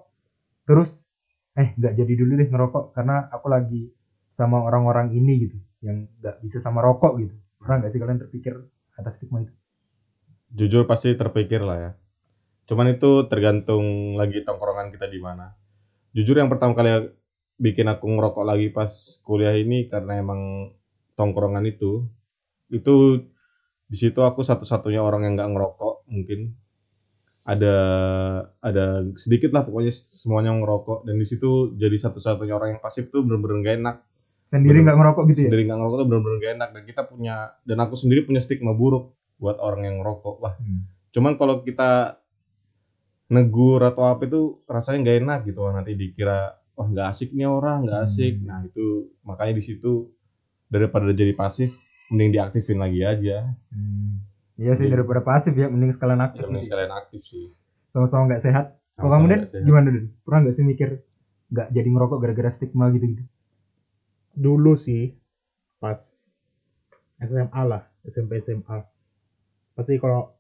terus 0.68 1.08
eh 1.56 1.72
nggak 1.80 1.94
jadi 1.96 2.14
dulu 2.20 2.32
deh 2.44 2.50
ngerokok 2.52 2.84
karena 2.92 3.32
aku 3.32 3.48
lagi 3.48 3.92
sama 4.30 4.60
orang-orang 4.62 5.10
ini 5.16 5.48
gitu, 5.48 5.58
yang 5.82 6.12
nggak 6.20 6.44
bisa 6.44 6.60
sama 6.60 6.84
rokok 6.84 7.16
gitu. 7.24 7.36
Pernah 7.64 7.76
nggak 7.86 7.92
sih 7.96 8.00
kalian 8.04 8.20
terpikir 8.20 8.54
atas 9.00 9.16
stigma 9.16 9.42
itu? 9.48 9.54
Jujur 10.52 10.84
pasti 10.90 11.16
terpikir 11.16 11.64
lah 11.64 11.78
ya. 11.80 11.92
Cuman 12.68 12.92
itu 12.92 13.26
tergantung 13.32 14.14
lagi 14.20 14.44
tongkrongan 14.44 14.92
kita 14.94 15.08
di 15.10 15.18
mana. 15.24 15.56
Jujur 16.14 16.38
yang 16.38 16.52
pertama 16.52 16.76
kali 16.76 17.10
bikin 17.60 17.92
aku 17.92 18.08
ngerokok 18.08 18.44
lagi 18.48 18.72
pas 18.72 18.90
kuliah 19.28 19.54
ini 19.54 19.92
karena 19.92 20.24
emang 20.24 20.72
tongkrongan 21.20 21.68
itu. 21.68 22.08
Itu 22.72 23.20
di 23.92 23.98
situ 24.00 24.24
aku 24.24 24.42
satu-satunya 24.42 25.04
orang 25.04 25.28
yang 25.28 25.34
nggak 25.36 25.52
ngerokok 25.52 25.96
mungkin. 26.08 26.56
Ada 27.44 27.76
ada 28.62 28.86
sedikit 29.20 29.52
lah 29.52 29.68
pokoknya 29.68 29.92
semuanya 29.92 30.56
ngerokok. 30.56 31.04
Dan 31.04 31.20
di 31.20 31.28
situ 31.28 31.76
jadi 31.76 31.98
satu-satunya 32.00 32.56
orang 32.56 32.80
yang 32.80 32.82
pasif 32.82 33.12
tuh 33.12 33.28
bener-bener 33.28 33.60
gak 33.66 33.78
enak. 33.84 33.96
Sendiri 34.50 34.82
nggak 34.82 34.98
ngerokok 34.98 35.24
gitu 35.30 35.40
ya? 35.46 35.48
sendiri 35.52 35.62
nggak 35.70 35.78
ngerokok 35.78 35.98
tuh 36.00 36.08
bener-bener 36.08 36.38
gak 36.40 36.54
enak. 36.58 36.70
Dan 36.78 36.84
kita 36.88 37.02
punya 37.10 37.36
dan 37.68 37.78
aku 37.84 37.96
sendiri 38.00 38.24
punya 38.24 38.40
stigma 38.42 38.72
buruk 38.72 39.14
buat 39.42 39.60
orang 39.60 39.84
yang 39.86 39.96
ngerokok. 40.02 40.36
Wah 40.40 40.56
Hmm. 40.58 40.88
cuman 41.10 41.42
kalau 41.42 41.66
kita 41.66 42.22
negur 43.34 43.82
atau 43.82 44.10
apa 44.10 44.26
itu 44.30 44.62
rasanya 44.70 44.98
nggak 45.06 45.18
enak 45.26 45.40
gitu. 45.50 45.62
Nanti 45.74 45.98
dikira 45.98 46.59
wah 46.80 46.88
nggak 46.88 47.12
asik 47.12 47.30
nih 47.30 47.44
orang 47.46 47.84
nggak 47.84 48.08
asik 48.08 48.40
Hmm. 48.40 48.48
nah 48.48 48.60
itu 48.64 48.86
makanya 49.22 49.54
di 49.54 49.64
situ 49.66 50.16
daripada 50.66 51.12
jadi 51.12 51.36
pasif 51.36 51.76
mending 52.08 52.32
diaktifin 52.32 52.80
lagi 52.80 53.04
aja 53.04 53.52
Hmm. 53.68 54.24
Iya 54.56 54.74
sih 54.74 54.88
Jadi- 54.88 54.96
daripada 54.98 55.20
pasif 55.22 55.52
ya, 55.54 55.68
mending 55.68 55.88
sekalian 55.90 56.20
aktif. 56.22 56.40
ya 56.40 56.48
mending 56.48 56.66
sekalian 56.66 56.92
aktif 56.94 57.22
sih 57.24 57.48
Sama-sama 57.90 58.28
nggak 58.28 58.42
sehat. 58.42 58.66
Kalau 58.94 59.10
kamu 59.10 59.26
sehat. 59.46 59.64
gimana 59.64 59.88
Den? 59.90 60.06
Pernah 60.22 60.40
nggak 60.42 60.54
sih 60.54 60.64
mikir 60.64 60.90
nggak 61.50 61.68
jadi 61.70 61.88
ngerokok 61.88 62.18
gara-gara 62.18 62.50
stigma 62.50 62.88
gitu-gitu? 62.90 63.24
Dulu 64.32 64.76
sih 64.76 65.16
pas 65.78 66.00
SMA 67.18 67.62
lah, 67.62 67.88
SMP 68.04 68.38
SMA. 68.38 68.84
Pasti 69.74 69.96
kalau 69.96 70.36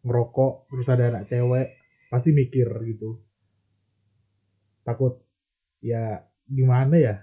ngerokok 0.00 0.52
terus 0.68 0.88
ada 0.88 1.04
anak 1.08 1.26
cewek 1.26 1.74
pasti 2.08 2.30
mikir 2.30 2.64
gitu. 2.86 3.18
Takut 4.82 5.20
ya 5.84 6.24
gimana 6.48 6.96
ya? 6.98 7.14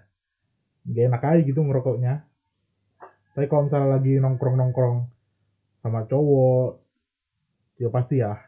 Gak 0.85 1.05
enak 1.11 1.23
aja 1.23 1.41
gitu 1.41 1.59
ngerokoknya. 1.65 2.23
Tapi 3.35 3.45
kalau 3.51 3.67
misalnya 3.67 3.99
lagi 3.99 4.15
nongkrong-nongkrong 4.21 4.97
sama 5.83 6.07
cowok, 6.07 6.79
ya 7.77 7.89
pasti 7.91 8.23
ya 8.23 8.39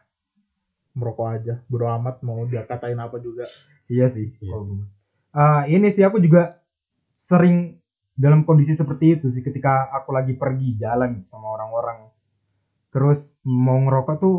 merokok 0.96 1.26
aja. 1.28 1.54
Bodo 1.68 1.86
amat 1.86 2.24
mau 2.24 2.42
dia 2.48 2.64
katain 2.64 2.98
apa 2.98 3.20
juga. 3.20 3.44
Iya 3.86 4.08
sih. 4.08 4.32
Iya 4.40 4.56
sih. 4.64 4.72
gue. 4.74 4.86
Ah, 5.30 5.68
ini 5.68 5.92
sih 5.92 6.02
aku 6.02 6.18
juga 6.18 6.58
sering 7.14 7.78
dalam 8.18 8.42
kondisi 8.42 8.74
seperti 8.74 9.20
itu 9.20 9.30
sih 9.30 9.46
ketika 9.46 9.86
aku 9.94 10.10
lagi 10.10 10.34
pergi 10.34 10.74
jalan 10.80 11.22
sama 11.22 11.54
orang-orang. 11.54 12.10
Terus 12.90 13.36
mau 13.44 13.78
ngerokok 13.78 14.16
tuh 14.18 14.36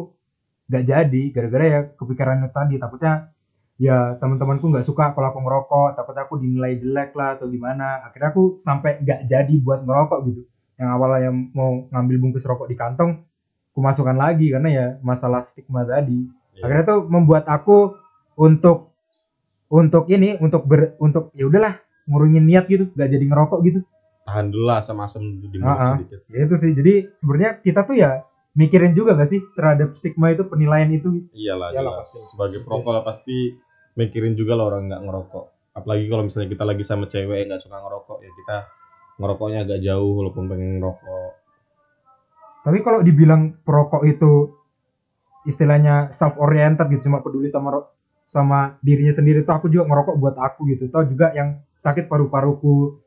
gak 0.70 0.86
jadi 0.86 1.24
gara-gara 1.34 1.66
ya 1.66 1.82
kepikiran 1.94 2.46
tadi 2.52 2.78
takutnya 2.78 3.32
ya 3.80 4.20
teman-temanku 4.20 4.68
nggak 4.68 4.84
suka 4.84 5.16
kalau 5.16 5.32
aku 5.32 5.40
ngerokok 5.40 5.88
takutnya 5.96 6.24
aku 6.28 6.36
dinilai 6.38 6.76
jelek 6.76 7.16
lah 7.16 7.40
atau 7.40 7.48
gimana 7.48 8.04
akhirnya 8.04 8.30
aku 8.30 8.60
sampai 8.60 9.00
gak 9.00 9.24
jadi 9.24 9.54
buat 9.58 9.82
ngerokok 9.82 10.20
gitu 10.28 10.42
yang 10.76 10.90
awalnya 10.94 11.32
mau 11.32 11.88
ngambil 11.88 12.16
bungkus 12.20 12.44
rokok 12.44 12.68
di 12.68 12.76
kantong 12.76 13.24
aku 13.72 13.80
masukkan 13.80 14.14
lagi 14.14 14.52
karena 14.52 14.70
ya 14.70 14.86
masalah 15.02 15.40
stigma 15.42 15.84
tadi 15.84 16.28
Iya. 16.52 16.68
akhirnya 16.68 16.86
tuh 16.86 17.00
membuat 17.08 17.48
aku 17.48 17.96
untuk 18.36 18.92
untuk 19.70 20.10
ini 20.10 20.36
untuk 20.38 20.66
ber 20.66 21.00
untuk 21.00 21.32
ya 21.32 21.48
udahlah 21.48 21.80
ngurungin 22.04 22.44
niat 22.44 22.68
gitu 22.68 22.92
gak 22.92 23.08
jadi 23.08 23.24
ngerokok 23.24 23.60
gitu 23.64 23.80
tahan 24.26 24.52
dulu 24.52 24.68
lah 24.68 24.84
asam-asam 24.84 25.24
di 25.40 25.56
mulut 25.56 25.72
Ah, 25.72 25.80
ah. 25.80 25.90
sedikit 25.96 26.20
ya 26.28 26.40
itu 26.44 26.56
sih 26.58 26.72
jadi 26.74 26.94
sebenarnya 27.16 27.52
kita 27.62 27.88
tuh 27.88 27.96
ya 27.96 28.28
mikirin 28.54 28.92
juga 28.92 29.16
gak 29.16 29.30
sih 29.30 29.40
terhadap 29.56 29.96
stigma 29.96 30.30
itu 30.30 30.44
penilaian 30.44 30.90
itu 30.90 31.32
iyalah, 31.32 31.72
Iyalah, 31.72 31.94
jelas. 31.96 31.96
pasti. 32.04 32.20
sebagai 32.28 32.60
perokok 32.60 33.04
pasti 33.08 33.38
mikirin 34.00 34.40
juga 34.40 34.56
lah 34.56 34.72
orang 34.72 34.88
nggak 34.88 35.04
ngerokok. 35.04 35.46
Apalagi 35.76 36.08
kalau 36.08 36.24
misalnya 36.24 36.50
kita 36.56 36.64
lagi 36.64 36.84
sama 36.88 37.06
cewek 37.12 37.36
yang 37.44 37.48
nggak 37.52 37.64
suka 37.64 37.78
ngerokok 37.84 38.18
ya 38.24 38.32
kita 38.32 38.58
ngerokoknya 39.20 39.60
agak 39.68 39.80
jauh 39.84 40.12
walaupun 40.24 40.44
pengen 40.48 40.80
ngerokok. 40.80 41.32
Tapi 42.64 42.80
kalau 42.80 43.00
dibilang 43.04 43.60
perokok 43.60 44.08
itu 44.08 44.56
istilahnya 45.44 46.16
self 46.16 46.40
oriented 46.40 46.88
gitu 46.96 47.12
cuma 47.12 47.20
peduli 47.20 47.52
sama 47.52 47.92
sama 48.30 48.80
dirinya 48.80 49.12
sendiri 49.12 49.44
tuh 49.44 49.60
aku 49.60 49.68
juga 49.68 49.92
ngerokok 49.92 50.16
buat 50.16 50.36
aku 50.40 50.72
gitu. 50.72 50.88
Toh 50.88 51.04
juga 51.04 51.36
yang 51.36 51.60
sakit 51.76 52.08
paru-paruku. 52.08 53.04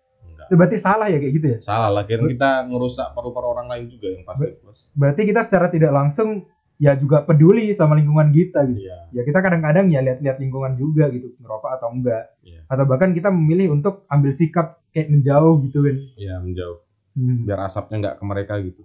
Itu 0.48 0.60
berarti 0.60 0.76
salah 0.76 1.08
ya 1.08 1.16
kayak 1.16 1.32
gitu 1.32 1.46
ya? 1.56 1.58
Salah 1.64 1.88
lah 1.88 2.04
kita 2.04 2.68
ngerusak 2.68 3.16
paru-paru 3.16 3.56
orang 3.56 3.72
lain 3.72 3.88
juga 3.88 4.12
yang 4.12 4.26
pasif 4.28 4.60
bos 4.60 4.92
berarti 4.92 5.24
kita 5.24 5.40
secara 5.44 5.72
tidak 5.72 5.92
langsung 5.92 6.44
ya 6.82 6.98
juga 6.98 7.22
peduli 7.22 7.70
sama 7.70 7.94
lingkungan 7.94 8.34
kita 8.34 8.66
gitu. 8.66 8.82
Iya. 8.82 8.98
Ya 9.14 9.22
kita 9.22 9.38
kadang-kadang 9.38 9.86
ya 9.94 10.02
lihat-lihat 10.02 10.42
lingkungan 10.42 10.74
juga 10.74 11.06
gitu 11.14 11.30
ngerokok 11.38 11.70
atau 11.78 11.88
enggak. 11.94 12.34
Iya. 12.42 12.66
atau 12.66 12.84
bahkan 12.90 13.14
kita 13.14 13.30
memilih 13.30 13.70
untuk 13.70 14.02
ambil 14.10 14.34
sikap 14.34 14.82
kayak 14.90 15.14
menjauh 15.14 15.62
gitu 15.62 15.78
kan 15.86 15.96
iya 16.18 16.42
menjauh. 16.42 16.82
Hmm. 17.14 17.44
biar 17.46 17.60
asapnya 17.62 17.96
nggak 18.02 18.16
ke 18.18 18.24
mereka 18.26 18.54
gitu. 18.66 18.82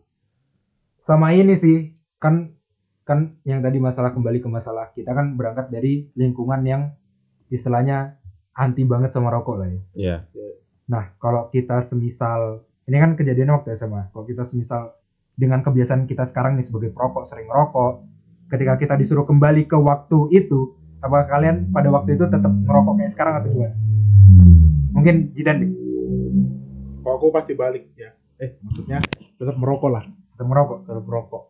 Sama 1.10 1.34
ini 1.34 1.58
sih 1.58 1.98
kan 2.22 2.54
kan 3.08 3.40
yang 3.48 3.66
tadi 3.66 3.82
masalah 3.82 4.14
kembali 4.14 4.44
ke 4.44 4.50
masalah 4.52 4.94
kita 4.94 5.16
kan 5.16 5.34
berangkat 5.34 5.74
dari 5.74 6.12
lingkungan 6.14 6.62
yang 6.68 6.94
istilahnya 7.50 8.20
anti 8.54 8.86
banget 8.86 9.10
sama 9.10 9.34
rokok 9.34 9.58
lah 9.58 9.70
ya. 9.74 9.82
Iya. 9.98 10.18
Nah 10.92 11.18
kalau 11.18 11.50
kita 11.50 11.82
semisal 11.82 12.62
ini 12.86 12.98
kan 13.02 13.18
kejadian 13.18 13.58
waktu 13.58 13.74
SMA 13.74 14.14
kalau 14.14 14.28
kita 14.28 14.46
semisal 14.46 14.94
dengan 15.38 15.62
kebiasaan 15.62 16.04
kita 16.04 16.26
sekarang 16.26 16.58
nih 16.58 16.66
sebagai 16.66 16.90
perokok 16.90 17.24
sering 17.24 17.46
ngerokok 17.46 17.94
ketika 18.50 18.74
kita 18.76 18.94
disuruh 18.98 19.24
kembali 19.24 19.64
ke 19.64 19.78
waktu 19.78 20.34
itu 20.34 20.74
apakah 20.98 21.30
kalian 21.30 21.70
pada 21.70 21.94
waktu 21.94 22.18
itu 22.18 22.26
tetap 22.26 22.50
ngerokok 22.50 22.94
kayak 22.98 23.12
sekarang 23.14 23.34
atau 23.38 23.50
gimana 23.50 23.76
mungkin 24.92 25.16
Jidan 25.32 25.58
deh 25.62 25.72
Kalau 27.00 27.16
aku 27.16 27.32
pasti 27.32 27.56
balik 27.56 27.88
ya. 27.96 28.12
Eh, 28.36 28.60
maksudnya 28.60 29.00
tetap 29.40 29.56
merokok 29.56 29.90
lah, 29.90 30.04
tetap 30.04 30.44
ngerokok 30.44 30.78
tetap 30.84 31.04
merokok. 31.04 31.44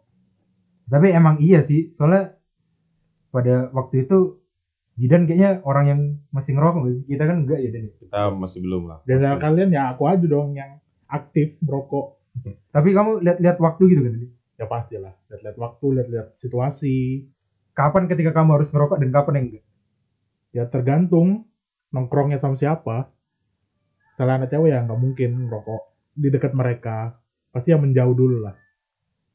tapi 0.85 1.07
emang 1.09 1.35
iya 1.39 1.59
sih 1.59 1.89
soalnya 1.89 2.37
pada 3.27 3.71
waktu 3.71 4.05
itu 4.05 4.37
Jidan 4.97 5.25
kayaknya 5.25 5.61
orang 5.61 5.85
yang 5.85 5.99
masih 6.29 6.53
ngerokok 6.53 6.81
sih? 6.87 6.99
kita 7.05 7.23
kan 7.23 7.37
enggak 7.45 7.59
ya 7.59 7.69
Dan 7.69 7.83
kita 7.93 8.19
masih 8.33 8.59
belum 8.61 8.83
lah 8.85 8.97
Dan 9.03 9.37
kalian 9.37 9.69
ya 9.69 9.93
aku 9.93 10.03
aja 10.05 10.25
dong 10.25 10.53
yang 10.53 10.81
aktif 11.05 11.53
merokok. 11.61 12.16
Tapi 12.69 12.89
kamu 12.91 13.21
lihat-lihat 13.21 13.57
waktu 13.57 13.83
gitu 13.87 14.01
kan 14.03 14.13
Ya 14.57 14.65
pasti 14.65 14.97
lah. 14.97 15.13
Lihat-lihat 15.29 15.57
waktu, 15.57 15.85
lihat-lihat 16.01 16.27
situasi. 16.37 17.29
kapan 17.71 18.09
ketika 18.09 18.33
kamu 18.33 18.57
harus 18.57 18.73
ngerokok 18.73 18.97
dan 18.97 19.13
kapan 19.13 19.33
yang 19.37 19.45
enggak 19.47 19.65
Ya 20.49 20.63
tergantung 20.65 21.45
nongkrongnya 21.89 22.41
sama 22.41 22.57
siapa. 22.57 23.13
Salah 24.17 24.41
anak 24.41 24.49
cewek 24.49 24.73
ya 24.73 24.81
nggak 24.81 24.97
mungkin 24.97 25.45
merokok 25.45 25.93
di 26.11 26.33
dekat 26.33 26.57
mereka. 26.57 27.21
Pasti 27.53 27.69
yang 27.69 27.85
menjauh 27.85 28.17
dulu 28.17 28.41
lah. 28.41 28.57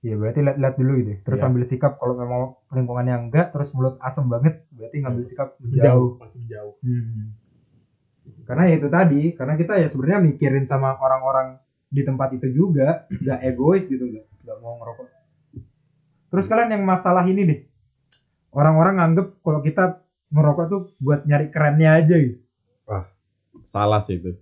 Iya 0.02 0.18
berarti 0.18 0.42
lihat-lihat 0.42 0.74
dulu 0.74 0.92
gitu. 0.98 1.10
ya. 1.14 1.18
Terus 1.22 1.38
Iya. 1.38 1.46
ambil 1.46 1.62
sikap 1.62 1.92
kalau 2.02 2.14
memang 2.18 2.42
lingkungannya 2.74 3.14
enggak, 3.30 3.54
terus 3.54 3.70
mulut 3.70 3.94
asem 4.02 4.26
banget, 4.26 4.66
berarti 4.74 4.96
ngambil 4.98 5.22
sikap 5.22 5.54
Menjauh, 5.62 5.70
menjauh. 5.70 6.08
pasti 6.18 6.36
menjauh. 6.42 6.74
Hmm. 6.82 7.24
Karena 8.42 8.62
ya 8.66 8.74
itu 8.74 8.88
tadi, 8.90 9.22
karena 9.38 9.54
kita 9.54 9.78
ya 9.78 9.86
sebenarnya 9.86 10.18
mikirin 10.26 10.66
sama 10.66 10.98
orang-orang 10.98 11.62
di 11.92 12.02
tempat 12.02 12.32
itu 12.32 12.48
juga, 12.50 13.04
nggak 13.06 13.40
egois 13.44 13.84
gitu, 13.84 14.00
nggak 14.02 14.24
nggak 14.42 14.58
mau 14.58 14.80
ngerokok. 14.80 15.06
Terus 16.28 16.46
kalian 16.48 16.72
yang 16.72 16.82
masalah 16.82 17.22
ini 17.22 17.42
deh, 17.44 17.60
orang-orang 18.50 18.96
nganggep 18.96 19.36
kalau 19.38 19.60
kita 19.60 20.00
ngerokok 20.28 20.66
tuh 20.66 20.80
buat 20.96 21.22
nyari 21.22 21.52
kerennya 21.52 21.92
aja 21.94 22.16
gitu. 22.16 22.40
salah 23.62 24.00
sih 24.00 24.16
itu 24.16 24.34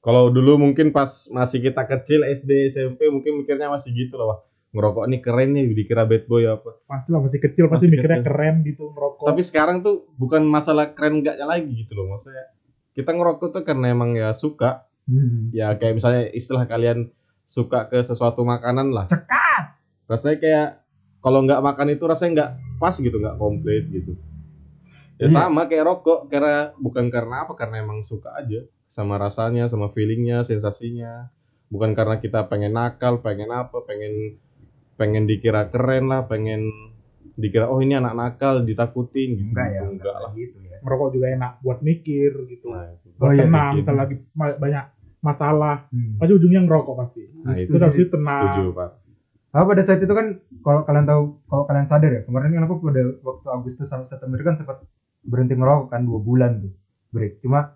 kalau 0.00 0.30
dulu 0.30 0.58
mungkin 0.58 0.90
pas 0.90 1.26
masih 1.28 1.60
kita 1.60 1.82
kecil 1.84 2.22
SD 2.22 2.70
SMP 2.70 3.06
mungkin 3.06 3.38
mikirnya 3.38 3.68
masih 3.68 3.92
gitu 3.92 4.16
loh 4.16 4.26
wah 4.26 4.40
ngerokok 4.72 5.04
nih 5.06 5.20
keren 5.20 5.50
nih 5.52 5.64
dikira 5.70 6.04
bad 6.04 6.26
boy 6.26 6.42
apa 6.44 6.80
Pasti 6.84 7.08
lah 7.10 7.20
masih 7.22 7.38
kecil 7.38 7.64
pasti 7.66 7.86
Masih 7.86 7.90
mikirnya 7.92 8.18
kecil. 8.18 8.26
keren 8.26 8.54
gitu 8.62 8.82
merokok. 8.90 9.24
tapi 9.24 9.40
sekarang 9.40 9.76
tuh 9.80 10.10
bukan 10.16 10.42
masalah 10.42 10.90
keren 10.90 11.22
enggaknya 11.22 11.46
lagi 11.46 11.70
gitu 11.70 11.92
loh 11.92 12.06
maksudnya 12.12 12.44
kita 12.92 13.10
ngerokok 13.12 13.48
tuh 13.52 13.62
karena 13.62 13.86
emang 13.90 14.10
ya 14.14 14.32
suka 14.32 14.88
Hmm. 15.06 15.54
ya 15.54 15.70
kayak 15.72 15.94
misalnya 15.94 16.26
istilah 16.30 16.66
kalian 16.66 17.14
suka 17.44 17.86
ke 17.86 18.02
sesuatu 18.02 18.42
makanan 18.42 18.90
lah 18.90 19.06
Cekat. 19.06 19.78
rasanya 20.04 20.36
kayak 20.36 20.68
kalau 21.20 21.40
nggak 21.40 21.58
makan 21.60 21.90
itu 21.90 22.04
rasanya 22.04 22.32
nggak 22.32 22.50
pas 22.76 22.90
gitu 22.92 23.14
nggak 23.14 23.36
komplit 23.36 23.86
gitu 23.86 24.18
ya 25.16 25.26
Iya. 25.26 25.32
sama 25.32 25.64
kayak 25.64 25.86
rokok 25.86 26.26
karena 26.26 26.74
bukan 26.76 27.06
karena 27.06 27.46
apa 27.46 27.54
karena 27.54 27.80
emang 27.80 28.02
suka 28.02 28.34
aja 28.34 28.66
sama 28.86 29.16
rasanya 29.16 29.64
sama 29.64 29.88
feelingnya 29.88 30.42
sensasinya 30.42 31.30
bukan 31.66 31.94
karena 31.94 32.18
kita 32.18 32.44
pengen 32.44 32.74
nakal 32.74 33.18
pengen 33.18 33.48
apa 33.48 33.80
pengen 33.82 34.36
pengen 34.94 35.24
dikira 35.24 35.66
keren 35.66 36.06
lah 36.06 36.24
pengen 36.24 36.66
dikira 37.32 37.66
oh 37.66 37.78
ini 37.78 37.94
anak 37.94 38.12
nakal 38.12 38.60
ditakutin 38.60 39.36
gitu 39.36 39.50
enggak 39.50 39.68
ya 39.70 39.80
enggak 39.84 40.16
lah 40.16 40.30
gitu 40.32 40.58
ya 40.60 40.78
Merokok 40.78 41.08
juga 41.10 41.26
enak 41.32 41.52
buat 41.60 41.78
mikir 41.80 42.30
gitu. 42.46 42.70
nah, 42.70 42.86
buat 43.16 43.18
Oh, 43.18 43.32
iya, 43.32 43.42
tenang, 43.42 43.68
bikin. 43.72 43.78
misalnya 43.80 44.00
lagi 44.02 44.14
banyak 44.36 44.84
masalah, 45.26 45.90
Hmm. 45.90 46.14
pasti 46.16 46.32
ujungnya 46.32 46.62
ngerokok 46.62 46.94
pasti. 46.96 47.22
Nah, 47.42 47.52
itu 47.52 47.66
Itu 47.68 47.76
harus 47.76 47.98
tenang. 48.06 48.42
setuju 48.46 48.64
pak 48.72 48.90
Apa 49.50 49.64
pada 49.66 49.82
saat 49.82 49.98
itu 49.98 50.12
kan 50.12 50.26
kalau 50.60 50.84
kalian 50.84 51.06
tahu 51.06 51.22
kalau 51.48 51.64
kalian 51.64 51.86
sadar 51.86 52.10
ya 52.12 52.20
kemarin 52.22 52.52
kan 52.52 52.62
aku 52.64 52.74
pada 52.78 53.02
waktu 53.24 53.46
Agustus 53.48 53.88
sampai 53.88 54.04
September 54.04 54.36
kan 54.38 54.54
sempat 54.54 54.84
berhenti 55.24 55.56
ngerokok 55.56 55.88
kan 55.88 56.04
dua 56.04 56.20
bulan 56.20 56.60
tuh 56.60 56.72
break 57.08 57.40
cuma 57.40 57.72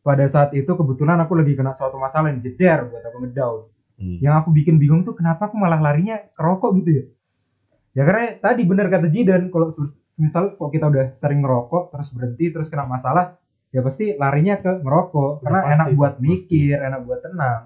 pada 0.00 0.24
saat 0.24 0.54
itu 0.54 0.66
kebetulan 0.66 1.18
aku 1.18 1.36
lagi 1.36 1.52
kena 1.52 1.70
suatu 1.70 1.98
masalah 1.98 2.32
yang 2.32 2.40
jeder 2.40 2.88
buat 2.88 3.02
aku 3.02 3.18
ngedown 3.22 3.60
Hmm. 3.96 4.20
yang 4.20 4.36
aku 4.36 4.52
bikin 4.52 4.76
bingung 4.76 5.04
tuh 5.04 5.12
kenapa 5.12 5.48
aku 5.48 5.56
malah 5.56 5.80
larinya 5.80 6.20
ke 6.20 6.36
rokok 6.38 6.80
gitu 6.80 6.90
ya 6.92 7.04
ya 7.92 8.02
karena 8.04 8.36
tadi 8.36 8.62
benar 8.64 8.88
kata 8.88 9.08
Jidan 9.08 9.48
kalau 9.48 9.72
misal 10.16 10.52
kok 10.52 10.68
kita 10.68 10.84
udah 10.86 11.16
sering 11.16 11.40
ngerokok 11.40 11.92
terus 11.92 12.08
berhenti 12.12 12.52
terus 12.52 12.68
kena 12.68 12.84
masalah 12.84 13.40
ya 13.68 13.80
pasti 13.80 14.14
larinya 14.14 14.56
ke 14.56 14.72
ngerokok 14.78 15.30
Udah 15.32 15.42
karena 15.42 15.58
pasti, 15.60 15.74
enak 15.74 15.88
buat 15.92 16.12
pasti. 16.12 16.24
mikir 16.24 16.76
enak 16.78 17.00
buat 17.02 17.20
tenang 17.20 17.60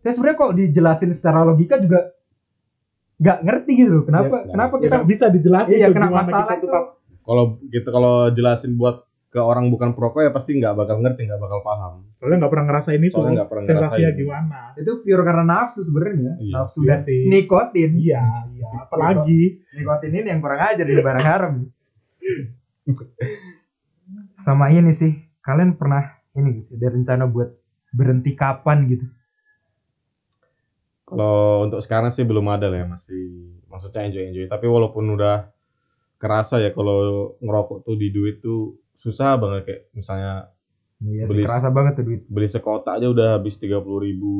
ya 0.00 0.10
sebenarnya 0.10 0.38
kok 0.38 0.52
dijelasin 0.54 1.10
secara 1.10 1.38
logika 1.42 1.76
juga 1.76 2.00
nggak 3.16 3.38
ngerti 3.40 3.70
gitu 3.76 3.90
loh 3.92 4.04
kenapa 4.04 4.36
Ya, 4.40 4.50
kenapa 4.50 4.74
Ya, 4.74 4.80
kita 4.80 4.94
nggak 4.96 5.08
bisa 5.08 5.24
dijelasin 5.28 5.72
iya 5.72 5.86
tuh 5.86 5.94
kena 5.94 6.06
gimana 6.06 6.20
masalah 6.20 6.44
kita 6.44 6.54
itu 6.54 6.66
tetap 6.66 6.84
kalau 7.22 7.44
gitu 7.64 7.88
kalau 7.88 8.14
jelasin 8.28 8.74
buat 8.74 8.96
ke 9.28 9.40
orang 9.40 9.66
bukan 9.66 9.92
perokok 9.92 10.20
ya 10.20 10.30
pasti 10.30 10.52
nggak 10.54 10.74
bakal 10.74 10.98
ngerti 10.98 11.24
nggak 11.24 11.38
bakal 11.38 11.60
paham 11.60 11.92
soalnya 12.14 12.36
nggak 12.38 12.52
pernah 12.52 12.66
ngerasain 12.66 13.00
itu. 13.00 13.14
Soalnya 13.14 13.32
nggak 13.34 13.48
pernah 13.48 13.64
Sensasinya 13.64 13.88
ngerasain. 13.88 14.20
gimana? 14.20 14.60
itu 14.74 14.92
pure 15.00 15.22
karena 15.22 15.44
nafsu 15.46 15.80
sebenarnya 15.80 16.32
Iya. 16.36 16.52
nafsu 16.54 16.78
Iya 16.80 16.96
sih. 16.98 17.20
nikotin 17.26 17.90
Iya, 17.94 18.22
iya. 18.52 18.68
Apalagi 18.84 19.40
nikotin 19.72 20.12
ini 20.12 20.28
yang 20.28 20.40
kurang 20.40 20.60
ajar 20.60 20.84
di 20.84 20.94
barang 20.94 21.24
haram 21.24 21.54
sama 24.38 24.68
ini 24.68 24.90
sih 24.90 25.12
kalian 25.46 25.70
pernah 25.80 26.04
ini 26.38 26.48
gak 26.58 26.64
sih 26.66 26.74
ada 26.78 26.88
rencana 26.96 27.24
buat 27.34 27.48
berhenti 27.98 28.32
kapan 28.42 28.78
gitu 28.92 29.06
Kalau 31.08 31.66
untuk 31.68 31.80
sekarang 31.84 32.10
sih 32.14 32.24
belum 32.24 32.46
ada 32.48 32.66
lah 32.72 32.78
ya 32.82 32.86
masih 32.88 33.22
maksudnya 33.68 34.06
enjoy 34.06 34.24
enjoy. 34.30 34.46
Tapi 34.48 34.66
walaupun 34.70 35.04
udah 35.16 35.50
kerasa 36.22 36.56
ya 36.64 36.70
kalau 36.76 36.98
ngerokok 37.44 37.78
tuh 37.86 37.96
di 38.02 38.08
duit 38.16 38.36
tuh 38.46 38.78
susah 39.02 39.34
banget 39.42 39.62
kayak 39.68 39.82
misalnya 39.98 40.32
iya 41.02 41.24
Beli- 41.28 41.46
kerasa 41.46 41.68
banget 41.76 41.92
tuh 41.98 42.04
duit 42.08 42.22
beli 42.34 42.48
sekotak 42.50 42.92
aja 42.98 43.08
udah 43.14 43.28
habis 43.38 43.56
tiga 43.62 43.78
puluh 43.84 44.00
ribu, 44.06 44.32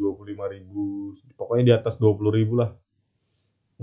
dua 0.00 0.12
puluh 0.16 0.28
lima 0.32 0.46
ribu, 0.54 1.14
pokoknya 1.40 1.64
di 1.68 1.74
atas 1.78 1.94
dua 2.02 2.12
puluh 2.18 2.32
ribu 2.38 2.54
lah. 2.60 2.70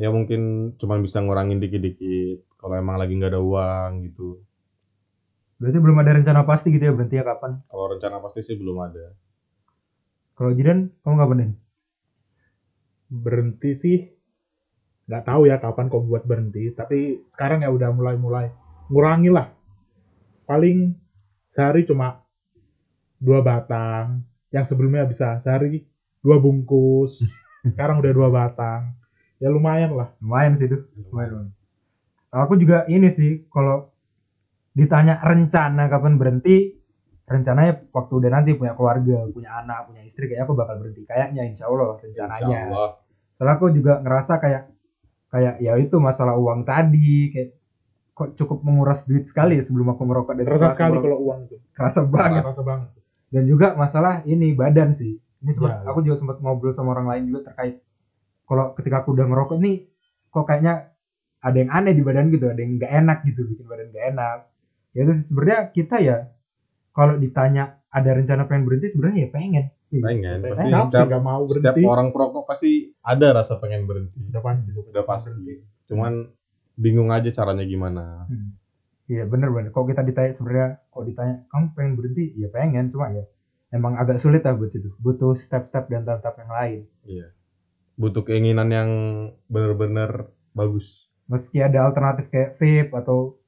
Ya 0.03 0.09
mungkin 0.17 0.41
cuman 0.79 0.99
bisa 1.05 1.17
ngurangin 1.23 1.59
dikit-dikit 1.63 2.37
kalau 2.59 2.75
emang 2.81 2.97
lagi 3.01 3.13
nggak 3.17 3.31
ada 3.33 3.41
uang 3.49 3.91
gitu. 4.05 4.45
Berarti 5.57 5.77
belum 5.81 5.97
ada 6.01 6.11
rencana 6.21 6.41
pasti 6.45 6.69
gitu 6.69 6.83
ya 6.89 6.93
berhenti 6.93 7.17
ya 7.17 7.25
kapan? 7.25 7.61
Kalau 7.65 7.85
rencana 7.89 8.17
pasti 8.21 8.41
sih 8.45 8.55
belum 8.57 8.77
ada. 8.81 9.13
kalau 10.37 10.53
Jidan 10.53 10.93
kamu 11.01 11.15
kapan 11.17 11.37
Den? 11.41 11.51
berhenti 13.07 13.71
sih. 13.75 13.97
Nggak 15.07 15.23
tahu 15.23 15.47
ya 15.47 15.55
kapan 15.57 15.87
kok 15.87 16.03
buat 16.03 16.27
berhenti 16.27 16.67
tapi 16.75 17.23
sekarang 17.31 17.63
ya 17.63 17.71
udah 17.71 17.89
mulai-mulai. 17.95 18.51
Ngurangi 18.91 19.31
lah. 19.31 19.55
Paling 20.43 20.95
sehari 21.47 21.87
cuma 21.87 22.23
dua 23.19 23.39
batang. 23.39 24.23
Yang 24.51 24.75
sebelumnya 24.75 25.07
bisa 25.07 25.39
sehari 25.39 25.87
dua 26.23 26.39
bungkus. 26.39 27.23
Sekarang 27.73 27.99
udah 27.99 28.13
dua 28.15 28.29
batang. 28.31 28.95
Ya 29.39 29.51
lumayan 29.51 29.95
lah. 29.95 30.11
Lumayan 30.23 30.55
sih 30.55 30.67
tuh 30.71 30.87
lumayan, 31.11 31.29
lumayan. 31.35 31.51
aku 32.31 32.53
juga 32.59 32.83
ini 32.91 33.07
sih 33.07 33.47
kalau 33.51 33.91
ditanya 34.77 35.17
rencana 35.25 35.89
kapan 35.89 36.21
berhenti? 36.21 36.77
Rencananya 37.27 37.91
waktu 37.91 38.13
udah 38.23 38.29
nanti 38.31 38.55
punya 38.55 38.71
keluarga 38.77 39.27
punya 39.27 39.59
anak 39.59 39.91
punya 39.91 40.05
istri 40.05 40.29
kayaknya 40.31 40.45
aku 40.47 40.53
bakal 40.55 40.75
berhenti. 40.79 41.03
Kayaknya 41.09 41.43
insya 41.49 41.65
Allah 41.67 41.97
rencananya. 41.97 42.37
Insya 42.39 42.59
Allah. 42.71 42.89
soalnya 43.37 43.53
aku 43.57 43.65
juga 43.69 43.93
ngerasa 44.01 44.33
kayak 44.41 44.63
kayak 45.29 45.55
ya 45.61 45.73
itu 45.77 45.97
masalah 45.99 46.39
uang 46.39 46.65
tadi 46.65 47.29
kayak 47.33 47.49
kok 48.17 48.33
cukup 48.33 48.65
menguras 48.65 49.05
duit 49.05 49.29
sekali 49.29 49.61
sebelum 49.61 49.93
aku 49.93 50.01
ngerokok 50.09 50.33
dan 50.41 50.45
aku 50.49 50.73
sekali 50.73 50.97
kalau 51.03 51.19
uang 51.25 51.39
itu 51.49 51.57
kerasa 51.75 51.99
banget. 52.07 52.41
Terasa 52.45 52.63
banget. 52.65 52.89
Dan 53.27 53.43
juga 53.43 53.75
masalah 53.75 54.23
ini 54.23 54.55
badan 54.55 54.95
sih. 54.95 55.19
Ini 55.43 55.51
sempat 55.53 55.83
Ya, 55.83 55.85
ya. 55.85 55.87
aku 55.93 55.99
juga 56.01 56.15
sempat 56.17 56.37
ngobrol 56.41 56.73
sama 56.73 56.97
orang 56.97 57.11
lain 57.11 57.23
juga 57.29 57.51
terkait 57.51 57.83
kalau 58.47 58.71
ketika 58.73 59.03
aku 59.03 59.13
udah 59.13 59.27
ngerokok 59.27 59.57
nih 59.59 59.75
kok 60.31 60.45
kayaknya 60.47 60.95
ada 61.43 61.57
yang 61.59 61.71
aneh 61.75 61.93
di 61.93 62.01
badan 62.01 62.31
gitu 62.31 62.47
ada 62.47 62.57
yang 62.57 62.79
nggak 62.79 62.93
enak 63.05 63.17
gitu 63.27 63.41
bikin 63.45 63.65
badan 63.67 63.87
nggak 63.91 64.05
enak 64.15 64.37
ya 64.97 65.05
itu 65.05 65.13
sebenarnya 65.29 65.59
kita 65.69 66.01
ya 66.01 66.17
kalau 66.89 67.21
ditanya 67.21 67.77
ada 67.93 68.17
rencana 68.17 68.49
pengen 68.49 68.65
berhenti 68.65 68.97
sebenarnya 68.97 69.29
ya 69.29 69.29
pengen 69.29 69.65
Pengen. 69.87 70.43
Eh, 70.43 70.51
Pasti 70.51 70.67
sih 70.67 70.83
setiap, 70.83 71.07
mau 71.23 71.41
setiap 71.47 71.75
berhenti 71.79 71.87
orang 71.87 72.11
perokok 72.11 72.43
pasti 72.43 72.91
ada 72.99 73.39
rasa 73.39 73.55
pengen 73.55 73.87
berhenti. 73.87 74.19
udah 74.19 74.43
pasti 74.43 74.67
Udah 74.75 75.03
pasti. 75.07 75.63
Cuman 75.87 76.27
bingung 76.75 77.09
aja 77.15 77.31
caranya 77.31 77.63
gimana. 77.63 78.27
Hmm. 78.27 78.59
Iya 79.07 79.23
bener 79.23 79.47
bener. 79.55 79.71
Kalau 79.71 79.87
kita 79.87 80.03
ditanya 80.03 80.31
sebenarnya, 80.35 80.69
kalau 80.91 81.07
ditanya 81.07 81.35
kamu 81.47 81.65
pengen 81.71 81.93
berhenti, 81.95 82.35
ya 82.35 82.51
pengen, 82.51 82.91
cuma 82.91 83.15
ya 83.15 83.23
emang 83.71 83.95
agak 83.95 84.19
sulit 84.19 84.43
lah 84.43 84.59
buat 84.59 84.67
situ. 84.67 84.91
Butuh 84.99 85.39
step-step 85.39 85.87
dan 85.87 86.03
tahap-tahap 86.03 86.35
yang 86.43 86.51
lain. 86.51 86.79
Iya. 87.07 87.27
Butuh 87.95 88.27
keinginan 88.27 88.67
yang 88.67 88.89
bener-bener 89.47 90.27
bagus. 90.51 91.07
Meski 91.31 91.63
ada 91.63 91.87
alternatif 91.87 92.27
kayak 92.27 92.59
vape 92.59 92.91
atau 92.91 93.39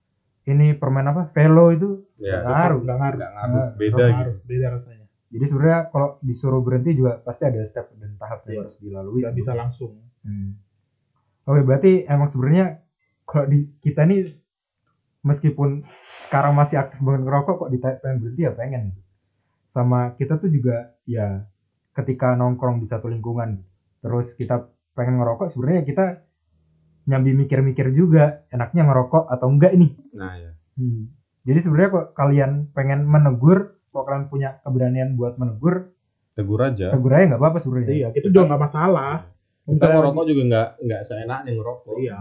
ini 0.45 0.71
permen 0.73 1.05
apa, 1.05 1.27
velo 1.33 1.69
itu 1.69 1.89
Ya. 2.19 2.43
ngaruh. 2.43 2.79
nggak 2.83 2.97
ngaruh 2.99 3.17
Nggak 3.19 3.31
ngaruh. 3.35 3.67
Beda 3.75 3.95
gitu. 3.95 4.11
ngaruh. 4.11 4.35
beda 4.45 4.67
rasanya 4.75 5.05
Jadi 5.29 5.45
sebenarnya 5.45 5.79
kalau 5.93 6.09
disuruh 6.19 6.57
berhenti 6.59 6.91
juga 6.97 7.21
pasti 7.21 7.45
ada 7.45 7.61
step 7.61 7.85
dan 7.95 8.17
tahap 8.17 8.41
yang 8.43 8.49
Iya. 8.49 8.59
harus 8.65 8.75
dilalui. 8.81 9.19
nggak 9.21 9.33
sih. 9.33 9.39
bisa 9.39 9.51
langsung 9.53 9.91
Hmm. 10.19 10.57
Oke 11.45 11.61
berarti 11.63 11.91
emang 12.05 12.27
sebenarnya 12.27 12.77
kalau 13.23 13.47
di 13.47 13.71
kita 13.79 14.03
nih 14.03 14.27
meskipun 15.21 15.83
sekarang 16.19 16.51
masih 16.53 16.75
aktif 16.77 16.99
banget 16.99 17.23
ngerokok 17.23 17.55
kok 17.57 17.69
ditanya 17.71 17.95
pengen 17.99 18.17
berhenti 18.19 18.41
ya 18.43 18.51
pengen. 18.51 18.83
Sama 19.65 20.11
kita 20.13 20.35
tuh 20.35 20.49
juga 20.49 20.91
ya 21.05 21.45
ketika 21.93 22.33
nongkrong 22.33 22.79
di 22.79 22.87
satu 22.87 23.07
lingkungan 23.07 23.59
terus 23.99 24.31
kita 24.33 24.63
pengen 24.93 25.19
ngerokok 25.19 25.47
sebenarnya 25.47 25.83
kita 25.83 26.05
nyambi 27.09 27.33
mikir-mikir 27.35 27.89
juga 27.91 28.45
enaknya 28.47 28.85
ngerokok 28.85 29.25
atau 29.27 29.49
enggak 29.49 29.73
ini. 29.73 29.97
Nah, 30.13 30.37
ya. 30.37 30.51
Hmm. 30.77 31.09
Jadi 31.41 31.59
sebenarnya 31.59 31.89
kok 31.89 32.05
kalian 32.13 32.51
pengen 32.71 33.01
menegur, 33.03 33.73
kok 33.89 34.05
kalian 34.05 34.29
punya 34.29 34.61
keberanian 34.61 35.17
buat 35.17 35.33
menegur, 35.35 35.89
Tegur 36.37 36.61
aja. 36.61 36.93
tegur 36.93 37.11
aja 37.11 37.25
nggak 37.27 37.41
apa-apa 37.41 37.57
sebenarnya. 37.57 37.89
iya 37.91 38.07
itu 38.13 38.29
juga 38.29 38.45
nggak 38.47 38.61
masalah 38.63 39.27
Kita 39.65 39.85
ngerokok 39.91 40.23
juga 40.23 40.41
nggak 40.47 40.67
nggak 40.85 41.01
seenaknya 41.03 41.51
ngerokok. 41.51 41.95
iya 41.99 42.17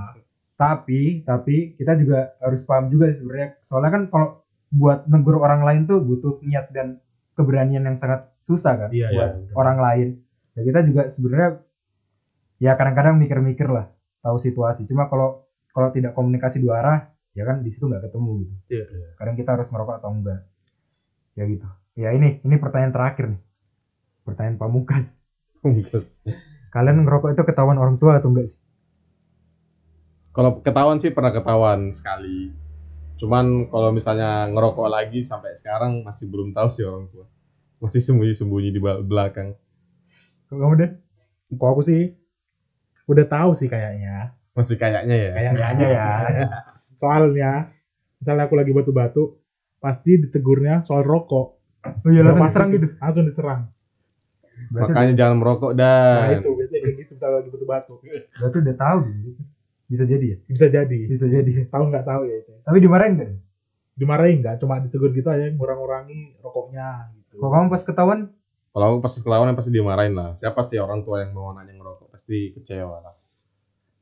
tapi 0.58 1.22
tapi 1.22 1.56
kita 1.78 1.94
juga 1.94 2.34
harus 2.42 2.66
paham 2.66 2.90
juga 2.90 3.06
sih 3.06 3.22
sebenarnya 3.22 3.54
soalnya 3.62 3.90
kan 3.94 4.02
kalau 4.10 4.28
buat 4.68 5.06
negur 5.06 5.38
orang 5.38 5.62
lain 5.62 5.86
tuh 5.86 6.02
butuh 6.02 6.42
niat 6.42 6.66
dan 6.74 6.98
keberanian 7.38 7.86
yang 7.86 7.94
sangat 7.94 8.26
susah 8.36 8.74
kan 8.74 8.90
Iya, 8.90 9.06
buat 9.08 9.30
iya. 9.38 9.52
orang 9.54 9.78
lain 9.78 10.08
ya 10.52 10.66
kita 10.66 10.80
juga 10.82 11.02
sebenarnya 11.06 11.62
ya 12.58 12.74
kadang-kadang 12.74 13.14
mikir-mikir 13.16 13.70
lah 13.70 13.86
tahu 14.24 14.36
situasi. 14.40 14.84
Cuma 14.90 15.06
kalau 15.10 15.44
kalau 15.72 15.88
tidak 15.94 16.12
komunikasi 16.16 16.58
dua 16.62 16.80
arah 16.82 16.98
ya 17.36 17.46
kan 17.46 17.62
di 17.62 17.70
situ 17.70 17.86
nggak 17.86 18.10
ketemu 18.10 18.30
gitu. 18.42 18.54
Iya. 18.74 18.84
kadang 19.18 19.36
kita 19.38 19.50
harus 19.54 19.68
ngerokok 19.70 19.94
atau 20.02 20.10
enggak. 20.10 20.40
Ya 21.38 21.44
gitu. 21.46 21.66
Ya 21.98 22.10
ini 22.14 22.42
ini 22.42 22.56
pertanyaan 22.58 22.94
terakhir 22.94 23.24
nih. 23.34 23.40
Pertanyaan 24.26 24.58
pamungkas. 24.58 25.18
Terus, 25.62 26.18
kalian 26.70 27.02
ngerokok 27.02 27.34
itu 27.34 27.42
ketahuan 27.46 27.78
orang 27.82 27.96
tua 27.98 28.18
atau 28.18 28.30
enggak 28.30 28.46
sih? 28.50 28.60
Kalau 30.32 30.62
ketahuan 30.62 31.02
sih 31.02 31.10
pernah 31.10 31.34
ketahuan 31.34 31.90
sekali. 31.90 32.54
Cuman 33.18 33.66
kalau 33.66 33.90
misalnya 33.90 34.46
ngerokok 34.46 34.86
lagi 34.86 35.26
sampai 35.26 35.58
sekarang 35.58 36.06
masih 36.06 36.30
belum 36.30 36.54
tahu 36.54 36.68
sih 36.70 36.86
orang 36.86 37.10
tua. 37.10 37.26
Masih 37.82 38.02
sembunyi-sembunyi 38.02 38.70
di 38.70 38.80
bel- 38.82 39.02
belakang. 39.02 39.54
kok 40.48 40.56
kamu 40.56 40.74
deh? 40.80 40.90
Kok 41.58 41.68
aku 41.68 41.82
sih 41.84 42.00
udah 43.08 43.24
tahu 43.24 43.50
sih 43.56 43.66
kayaknya 43.66 44.36
Masih 44.52 44.76
kayaknya 44.76 45.16
ya. 45.16 45.30
kayaknya 45.32 45.86
ya 45.88 46.08
soalnya 47.00 47.72
misalnya 48.20 48.44
aku 48.44 48.54
lagi 48.58 48.70
batu-batu 48.74 49.38
pasti 49.80 50.20
ditegurnya 50.20 50.84
soal 50.84 51.02
rokok 51.06 51.46
oh 52.04 52.10
iya 52.10 52.20
langsung 52.20 52.44
diserang 52.44 52.70
gitu 52.74 52.86
langsung 53.00 53.24
diserang 53.24 53.60
Berarti 54.68 54.90
Makanya 54.92 55.14
jangan 55.14 55.36
merokok 55.38 55.72
nah 55.78 56.26
dan 56.28 56.42
itu 56.42 56.50
biasanya 56.50 56.80
kayak 56.82 56.96
gitu 56.98 57.10
misalnya 57.14 57.36
lagi 57.40 57.48
butuh 57.54 57.68
batuk. 57.68 57.98
Berarti 58.02 58.56
udah 58.58 58.76
tahu 58.76 58.98
gitu. 59.06 59.30
Bisa 59.88 60.04
jadi 60.04 60.26
ya? 60.34 60.36
Bisa 60.50 60.66
jadi. 60.68 60.98
Bisa 61.06 61.26
jadi. 61.30 61.52
Tahu 61.70 61.84
nggak 61.88 62.04
tahu 62.04 62.22
ya 62.26 62.36
itu. 62.42 62.52
Tapi 62.66 62.78
dimarahin 62.82 63.14
kan? 63.16 63.30
Dimarahin 63.96 64.36
nggak? 64.42 64.54
Cuma 64.60 64.82
ditegur 64.82 65.10
gitu 65.14 65.28
aja, 65.30 65.48
ngurang-ngurangi 65.54 66.42
rokoknya 66.42 67.14
gitu. 67.16 67.40
Kok 67.40 67.48
kamu 67.48 67.66
pas 67.70 67.82
ketahuan 67.86 68.20
Kalau 68.72 69.00
pasti 69.02 69.24
kelawan 69.24 69.56
pasti 69.56 69.70
dimarahin 69.72 70.14
lah. 70.14 70.36
Siapa 70.38 70.60
sih 70.66 70.78
orang 70.78 71.02
tua 71.02 71.24
yang 71.24 71.34
mau 71.34 71.50
anaknya 71.50 71.78
ngerokok 71.80 72.14
pasti 72.14 72.52
kecewa 72.54 73.02
lah. 73.02 73.14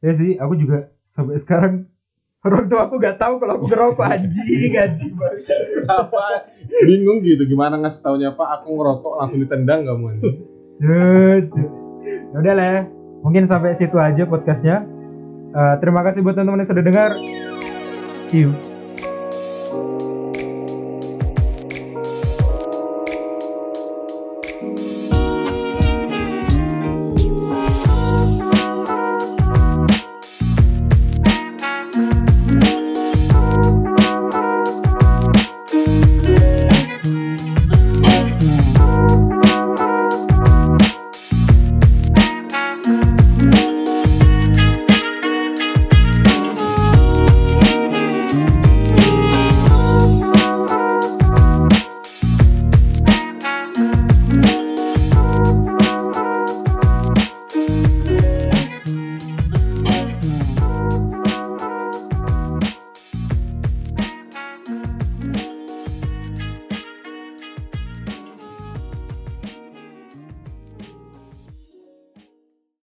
Ya 0.05 0.13
sih, 0.13 0.37
aku 0.37 0.55
juga 0.59 0.93
sampai 1.09 1.41
sekarang 1.41 1.89
orang 2.47 2.69
tua 2.71 2.87
aku 2.87 3.01
gak 3.01 3.19
tahu 3.19 3.43
kalau 3.43 3.59
aku 3.59 3.67
ngerokok 3.73 4.07
anjing 4.07 4.75
anjing 4.77 5.15
banget. 5.17 5.45
Apa? 5.89 6.51
Bingung 6.85 7.25
gitu 7.25 7.43
gimana 7.49 7.81
ngasih 7.81 8.03
taunya 8.05 8.31
Pak 8.35 8.63
aku 8.63 8.77
ngerokok 8.77 9.13
langsung 9.23 9.41
ditendang 9.43 9.87
kamu 9.87 10.05
anjing. 10.21 10.37
Ya 12.07 12.37
udah 12.39 12.55
lah. 12.55 12.79
Mungkin 13.25 13.49
sampai 13.49 13.75
situ 13.75 13.97
aja 13.99 14.29
podcastnya. 14.29 14.87
Eh, 15.57 15.75
terima 15.81 16.05
kasih 16.05 16.21
buat 16.21 16.37
teman-teman 16.37 16.63
yang 16.63 16.69
sudah 16.69 16.85
dengar. 16.85 17.11
See 18.29 18.45
you. 18.45 18.76